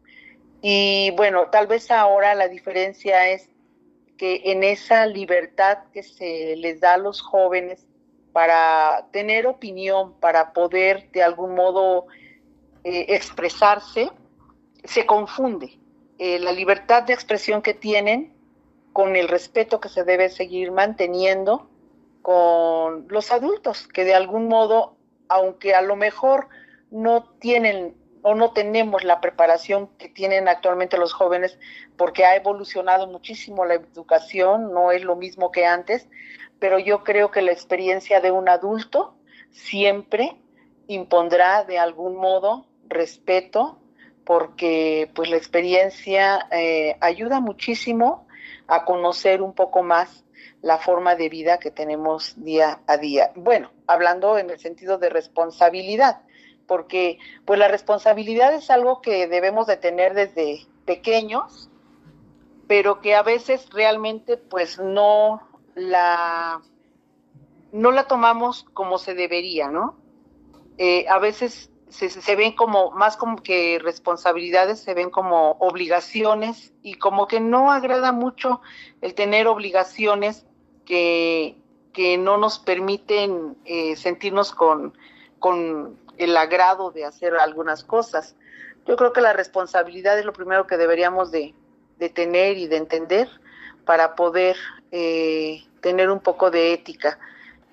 y 0.60 1.12
bueno, 1.16 1.48
tal 1.50 1.66
vez 1.66 1.90
ahora 1.90 2.34
la 2.34 2.48
diferencia 2.48 3.28
es 3.30 3.48
que 4.18 4.42
en 4.46 4.64
esa 4.64 5.06
libertad 5.06 5.78
que 5.92 6.02
se 6.02 6.56
les 6.56 6.80
da 6.80 6.94
a 6.94 6.98
los 6.98 7.22
jóvenes 7.22 7.86
para 8.32 9.08
tener 9.12 9.46
opinión, 9.46 10.12
para 10.20 10.52
poder 10.52 11.10
de 11.12 11.22
algún 11.22 11.54
modo 11.54 12.06
eh, 12.84 13.06
expresarse, 13.08 14.10
se 14.84 15.06
confunde. 15.06 15.78
eh, 16.18 16.38
la 16.40 16.52
libertad 16.52 17.04
de 17.04 17.14
expresión 17.14 17.62
que 17.62 17.74
tienen 17.74 18.34
con 18.92 19.14
el 19.14 19.28
respeto 19.28 19.80
que 19.80 19.88
se 19.88 20.02
debe 20.02 20.28
seguir 20.28 20.72
manteniendo 20.72 21.70
con 22.22 23.06
los 23.08 23.30
adultos, 23.30 23.86
que 23.86 24.04
de 24.04 24.14
algún 24.14 24.48
modo, 24.48 24.96
aunque 25.28 25.74
a 25.74 25.82
lo 25.82 25.94
mejor 25.94 26.48
no 26.90 27.22
tienen 27.38 27.94
o 28.28 28.34
no 28.34 28.52
tenemos 28.52 29.04
la 29.04 29.22
preparación 29.22 29.88
que 29.96 30.10
tienen 30.10 30.48
actualmente 30.48 30.98
los 30.98 31.14
jóvenes, 31.14 31.58
porque 31.96 32.26
ha 32.26 32.36
evolucionado 32.36 33.06
muchísimo 33.06 33.64
la 33.64 33.74
educación, 33.74 34.70
no 34.72 34.92
es 34.92 35.02
lo 35.02 35.16
mismo 35.16 35.50
que 35.50 35.64
antes, 35.64 36.06
pero 36.58 36.78
yo 36.78 37.04
creo 37.04 37.30
que 37.30 37.40
la 37.40 37.52
experiencia 37.52 38.20
de 38.20 38.30
un 38.30 38.50
adulto 38.50 39.14
siempre 39.50 40.36
impondrá 40.88 41.64
de 41.64 41.78
algún 41.78 42.16
modo 42.16 42.66
respeto, 42.86 43.78
porque 44.26 45.10
pues 45.14 45.30
la 45.30 45.38
experiencia 45.38 46.48
eh, 46.50 46.98
ayuda 47.00 47.40
muchísimo 47.40 48.26
a 48.66 48.84
conocer 48.84 49.40
un 49.40 49.54
poco 49.54 49.82
más 49.82 50.26
la 50.60 50.76
forma 50.76 51.16
de 51.16 51.30
vida 51.30 51.58
que 51.58 51.70
tenemos 51.70 52.34
día 52.36 52.80
a 52.86 52.98
día. 52.98 53.32
Bueno, 53.36 53.70
hablando 53.86 54.36
en 54.36 54.50
el 54.50 54.58
sentido 54.58 54.98
de 54.98 55.08
responsabilidad, 55.08 56.20
porque 56.68 57.18
pues 57.44 57.58
la 57.58 57.66
responsabilidad 57.66 58.54
es 58.54 58.70
algo 58.70 59.00
que 59.00 59.26
debemos 59.26 59.66
de 59.66 59.76
tener 59.78 60.14
desde 60.14 60.66
pequeños, 60.84 61.70
pero 62.68 63.00
que 63.00 63.16
a 63.16 63.22
veces 63.22 63.68
realmente 63.70 64.36
pues 64.36 64.78
no 64.78 65.42
la 65.74 66.60
no 67.72 67.90
la 67.90 68.04
tomamos 68.04 68.64
como 68.72 68.98
se 68.98 69.14
debería, 69.14 69.68
¿no? 69.68 69.96
Eh, 70.78 71.06
a 71.08 71.18
veces 71.18 71.70
se, 71.88 72.08
se, 72.08 72.36
ven 72.36 72.52
como 72.52 72.90
más 72.92 73.16
como 73.16 73.42
que 73.42 73.78
responsabilidades, 73.82 74.80
se 74.80 74.94
ven 74.94 75.10
como 75.10 75.52
obligaciones 75.58 76.72
y 76.82 76.94
como 76.94 77.26
que 77.26 77.40
no 77.40 77.72
agrada 77.72 78.12
mucho 78.12 78.60
el 79.00 79.14
tener 79.14 79.48
obligaciones 79.48 80.46
que, 80.84 81.56
que 81.92 82.16
no 82.16 82.38
nos 82.38 82.58
permiten 82.58 83.56
eh, 83.64 83.96
sentirnos 83.96 84.52
con, 84.52 84.96
con 85.38 85.98
el 86.18 86.36
agrado 86.36 86.90
de 86.90 87.04
hacer 87.04 87.34
algunas 87.36 87.84
cosas. 87.84 88.36
Yo 88.86 88.96
creo 88.96 89.12
que 89.12 89.20
la 89.20 89.32
responsabilidad 89.32 90.18
es 90.18 90.24
lo 90.24 90.32
primero 90.32 90.66
que 90.66 90.76
deberíamos 90.76 91.30
de, 91.30 91.54
tener 92.14 92.58
y 92.58 92.66
de 92.66 92.76
entender 92.76 93.28
para 93.84 94.14
poder 94.14 94.56
eh, 94.90 95.64
tener 95.80 96.10
un 96.10 96.20
poco 96.20 96.50
de 96.50 96.72
ética. 96.72 97.18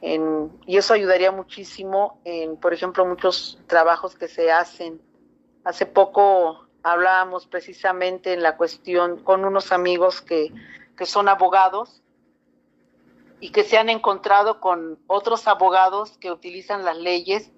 Y 0.02 0.78
eso 0.78 0.94
ayudaría 0.94 1.32
muchísimo 1.32 2.20
en, 2.26 2.58
por 2.58 2.74
ejemplo, 2.74 3.06
muchos 3.06 3.60
trabajos 3.66 4.16
que 4.16 4.28
se 4.28 4.52
hacen. 4.52 5.02
Hace 5.64 5.88
poco 5.88 6.68
hablábamos 6.84 7.48
precisamente 7.48 8.34
en 8.34 8.44
la 8.44 8.56
cuestión 8.56 9.24
con 9.24 9.46
unos 9.46 9.72
amigos 9.72 10.22
que 10.22 10.52
son 11.06 11.28
abogados 11.28 12.04
y 13.40 13.52
que 13.52 13.64
se 13.64 13.78
han 13.78 13.90
encontrado 13.90 14.60
con 14.60 15.00
otros 15.08 15.48
abogados 15.48 16.18
que 16.20 16.32
utilizan 16.32 16.86
las 16.86 16.98
leyes 16.98 17.52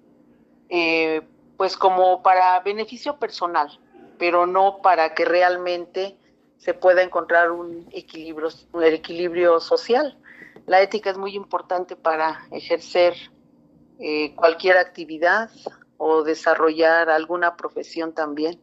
eh, 0.68 1.22
pues 1.56 1.76
como 1.76 2.22
para 2.22 2.60
beneficio 2.60 3.18
personal, 3.18 3.80
pero 4.18 4.46
no 4.46 4.80
para 4.82 5.14
que 5.14 5.24
realmente 5.24 6.16
se 6.58 6.74
pueda 6.74 7.02
encontrar 7.02 7.50
un 7.50 7.86
equilibrio, 7.90 8.48
un 8.72 8.84
equilibrio 8.84 9.60
social. 9.60 10.18
La 10.66 10.80
ética 10.82 11.10
es 11.10 11.18
muy 11.18 11.34
importante 11.34 11.96
para 11.96 12.46
ejercer 12.50 13.14
eh, 13.98 14.34
cualquier 14.34 14.76
actividad 14.76 15.50
o 15.96 16.22
desarrollar 16.22 17.10
alguna 17.10 17.56
profesión 17.56 18.12
también, 18.12 18.60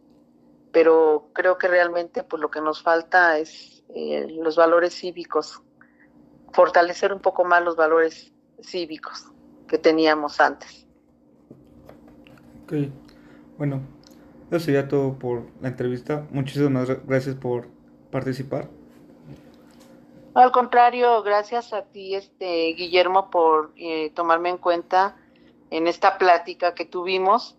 pero 0.72 1.30
creo 1.34 1.58
que 1.58 1.68
realmente 1.68 2.24
pues 2.24 2.42
lo 2.42 2.50
que 2.50 2.62
nos 2.62 2.82
falta 2.82 3.38
es 3.38 3.84
eh, 3.94 4.28
los 4.30 4.56
valores 4.56 4.94
cívicos, 4.94 5.62
fortalecer 6.54 7.12
un 7.12 7.20
poco 7.20 7.44
más 7.44 7.62
los 7.64 7.76
valores 7.76 8.34
cívicos 8.62 9.26
que 9.68 9.78
teníamos 9.78 10.40
antes. 10.40 10.85
Ok, 12.66 12.74
bueno, 13.60 13.82
eso 14.50 14.60
sería 14.60 14.88
todo 14.88 15.20
por 15.20 15.44
la 15.62 15.68
entrevista. 15.68 16.26
Muchísimas 16.32 16.90
gracias 17.06 17.36
por 17.36 17.68
participar. 18.10 18.70
Al 20.34 20.52
contrario, 20.52 21.22
gracias 21.22 21.74
a 21.74 21.84
ti, 21.84 22.16
este 22.16 22.74
Guillermo, 22.74 23.30
por 23.30 23.72
eh, 23.76 24.10
tomarme 24.16 24.50
en 24.50 24.58
cuenta 24.58 25.16
en 25.70 25.86
esta 25.86 26.18
plática 26.18 26.74
que 26.74 26.86
tuvimos. 26.86 27.56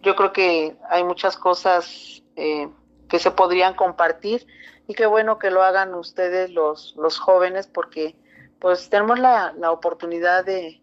Yo 0.00 0.14
creo 0.14 0.32
que 0.32 0.76
hay 0.88 1.02
muchas 1.02 1.36
cosas 1.36 2.22
eh, 2.36 2.68
que 3.08 3.18
se 3.18 3.32
podrían 3.32 3.74
compartir 3.74 4.46
y 4.86 4.94
qué 4.94 5.06
bueno 5.06 5.40
que 5.40 5.50
lo 5.50 5.64
hagan 5.64 5.92
ustedes 5.94 6.52
los, 6.52 6.94
los 6.96 7.18
jóvenes 7.18 7.66
porque 7.66 8.14
pues 8.60 8.88
tenemos 8.90 9.18
la, 9.18 9.52
la 9.58 9.72
oportunidad 9.72 10.44
de 10.44 10.80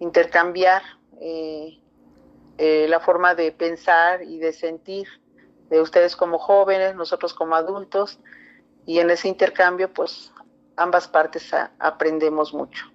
intercambiar 0.00 0.82
eh, 1.20 1.78
eh, 2.58 2.86
la 2.88 3.00
forma 3.00 3.34
de 3.34 3.52
pensar 3.52 4.22
y 4.22 4.38
de 4.38 4.52
sentir 4.52 5.08
de 5.70 5.80
ustedes 5.80 6.14
como 6.14 6.38
jóvenes, 6.38 6.94
nosotros 6.94 7.34
como 7.34 7.54
adultos, 7.54 8.20
y 8.86 8.98
en 8.98 9.10
ese 9.10 9.28
intercambio, 9.28 9.92
pues 9.92 10.32
ambas 10.76 11.08
partes 11.08 11.52
a, 11.54 11.72
aprendemos 11.78 12.52
mucho. 12.52 12.86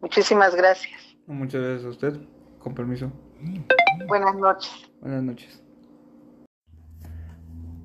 Muchísimas 0.00 0.54
gracias. 0.54 1.16
Muchas 1.26 1.62
gracias 1.62 1.86
a 1.86 1.88
usted. 1.88 2.20
Con 2.58 2.74
permiso. 2.74 3.10
Buenas 4.06 4.36
noches. 4.36 4.90
Buenas 5.00 5.22
noches. 5.22 5.62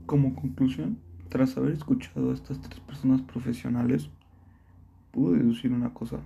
Como 0.06 0.36
conclusión, 0.36 1.02
tras 1.30 1.58
haber 1.58 1.74
escuchado 1.74 2.32
a 2.32 2.34
estas 2.34 2.62
tres 2.62 2.80
personas 2.80 3.22
profesionales, 3.22 4.10
pude 5.12 5.40
deducir 5.40 5.72
una 5.72 5.94
cosa. 5.94 6.18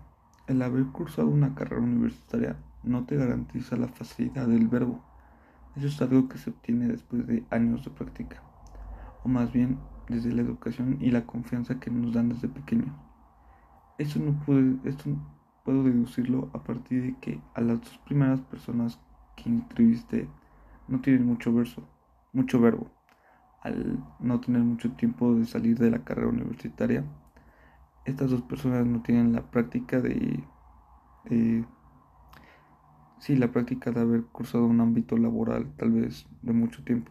El 0.47 0.61
haber 0.61 0.85
cursado 0.87 1.27
una 1.27 1.55
carrera 1.55 1.81
universitaria 1.81 2.57
no 2.83 3.05
te 3.05 3.15
garantiza 3.15 3.75
la 3.75 3.87
facilidad 3.87 4.47
del 4.47 4.67
verbo. 4.67 5.01
Eso 5.75 5.87
es 5.87 6.01
algo 6.01 6.27
que 6.27 6.37
se 6.37 6.51
obtiene 6.51 6.87
después 6.87 7.25
de 7.25 7.45
años 7.49 7.83
de 7.83 7.91
práctica, 7.91 8.43
o 9.23 9.29
más 9.29 9.51
bien 9.51 9.79
desde 10.07 10.31
la 10.31 10.41
educación 10.41 10.97
y 10.99 11.11
la 11.11 11.25
confianza 11.25 11.79
que 11.79 11.89
nos 11.89 12.13
dan 12.13 12.29
desde 12.29 12.47
pequeños. 12.47 12.93
Esto 13.97 14.19
no 14.19 14.33
puede, 14.45 14.77
esto 14.83 15.09
puedo 15.63 15.83
deducirlo 15.83 16.49
a 16.53 16.63
partir 16.63 17.03
de 17.03 17.19
que 17.19 17.41
a 17.53 17.61
las 17.61 17.79
dos 17.81 17.97
primeras 18.05 18.41
personas 18.41 18.99
que 19.35 19.49
entrevisté 19.49 20.27
no 20.87 20.99
tienen 20.99 21.25
mucho 21.25 21.53
verso, 21.53 21.87
mucho 22.33 22.59
verbo. 22.59 22.91
Al 23.61 24.03
no 24.19 24.41
tener 24.41 24.61
mucho 24.61 24.91
tiempo 24.91 25.33
de 25.35 25.45
salir 25.45 25.79
de 25.79 25.89
la 25.89 26.03
carrera 26.03 26.27
universitaria, 26.27 27.05
estas 28.05 28.29
dos 28.29 28.41
personas 28.41 28.85
no 28.85 29.01
tienen 29.01 29.31
la 29.31 29.49
práctica 29.49 30.01
de, 30.01 30.43
de 31.25 31.65
sí, 33.23 33.37
la 33.37 33.53
práctica 33.53 33.91
de 33.91 34.01
haber 34.01 34.25
cursado 34.25 34.65
un 34.65 34.81
ámbito 34.81 35.15
laboral 35.15 35.71
tal 35.77 35.91
vez 35.91 36.27
de 36.41 36.51
mucho 36.51 36.83
tiempo, 36.83 37.09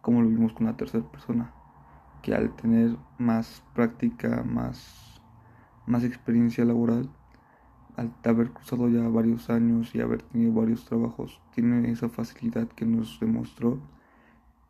como 0.00 0.20
lo 0.20 0.28
vimos 0.28 0.52
con 0.52 0.66
la 0.66 0.76
tercera 0.76 1.08
persona, 1.08 1.54
que 2.22 2.34
al 2.34 2.56
tener 2.56 2.96
más 3.18 3.62
práctica, 3.72 4.42
más, 4.42 5.22
más 5.86 6.02
experiencia 6.02 6.64
laboral, 6.64 7.08
al 7.96 8.12
haber 8.24 8.50
cursado 8.50 8.88
ya 8.88 9.08
varios 9.08 9.48
años 9.48 9.94
y 9.94 10.00
haber 10.00 10.22
tenido 10.22 10.52
varios 10.52 10.86
trabajos, 10.86 11.40
tiene 11.54 11.88
esa 11.88 12.08
facilidad 12.08 12.66
que 12.66 12.84
nos 12.84 13.20
demostró 13.20 13.78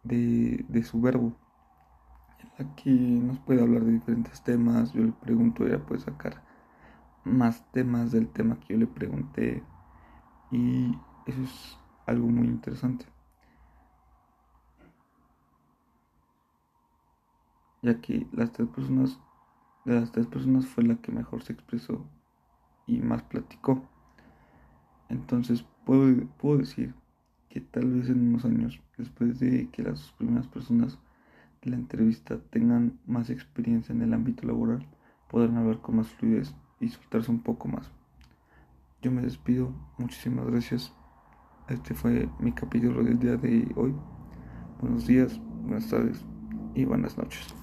de, 0.03 0.67
de 0.69 0.83
su 0.83 1.01
verbo, 1.01 1.33
que 2.77 2.91
nos 2.91 3.39
puede 3.39 3.63
hablar 3.63 3.85
de 3.85 3.93
diferentes 3.93 4.43
temas, 4.43 4.93
yo 4.93 5.03
le 5.03 5.13
pregunto, 5.13 5.67
ella 5.67 5.79
puede 5.79 6.03
sacar 6.03 6.45
más 7.25 7.65
temas 7.73 8.13
del 8.13 8.29
tema 8.29 8.61
que 8.61 8.75
yo 8.75 8.81
le 8.81 8.87
pregunté 8.87 9.63
y 10.55 10.97
eso 11.27 11.43
es 11.43 11.77
algo 12.07 12.29
muy 12.29 12.47
interesante. 12.47 13.07
Ya 17.83 18.01
que 18.01 18.27
las 18.33 18.53
tres 18.53 18.69
personas, 18.69 19.19
de 19.85 20.01
las 20.01 20.13
tres 20.13 20.29
personas 20.29 20.67
fue 20.67 20.85
la 20.85 20.97
que 20.97 21.11
mejor 21.11 21.43
se 21.43 21.55
expresó 21.55 22.07
y 22.87 23.01
más 23.01 23.25
platicó. 23.25 23.83
Entonces 25.09 25.65
puedo, 25.85 26.25
puedo 26.39 26.59
decir 26.59 26.95
que 27.49 27.61
tal 27.61 27.91
vez 27.91 28.09
en 28.09 28.29
unos 28.29 28.45
años, 28.45 28.81
después 28.97 29.41
de 29.41 29.69
que 29.71 29.83
las 29.83 30.13
primeras 30.13 30.47
personas 30.47 31.01
de 31.63 31.71
la 31.73 31.77
entrevista 31.77 32.39
tengan 32.51 33.01
más 33.07 33.29
experiencia 33.29 33.93
en 33.93 34.03
el 34.03 34.15
ámbito 34.15 34.47
laboral, 34.47 34.87
podrán 35.29 35.57
hablar 35.57 35.81
con 35.81 35.97
más 35.97 36.09
fluidez 36.09 36.55
y 36.79 36.89
soltarse 36.89 37.33
un 37.33 37.43
poco 37.43 37.67
más. 37.67 37.91
Yo 39.05 39.11
me 39.11 39.21
despido. 39.21 39.71
Muchísimas 39.99 40.47
gracias. 40.47 40.91
Este 41.69 41.93
fue 41.93 42.27
mi 42.39 42.53
capítulo 42.53 43.05
del 43.05 43.19
día 43.19 43.37
de 43.37 43.71
hoy. 43.77 43.95
Buenos 44.81 45.07
días, 45.07 45.39
buenas 45.63 45.91
tardes 45.91 46.25
y 46.75 46.87
buenas 46.87 47.19
noches. 47.19 47.55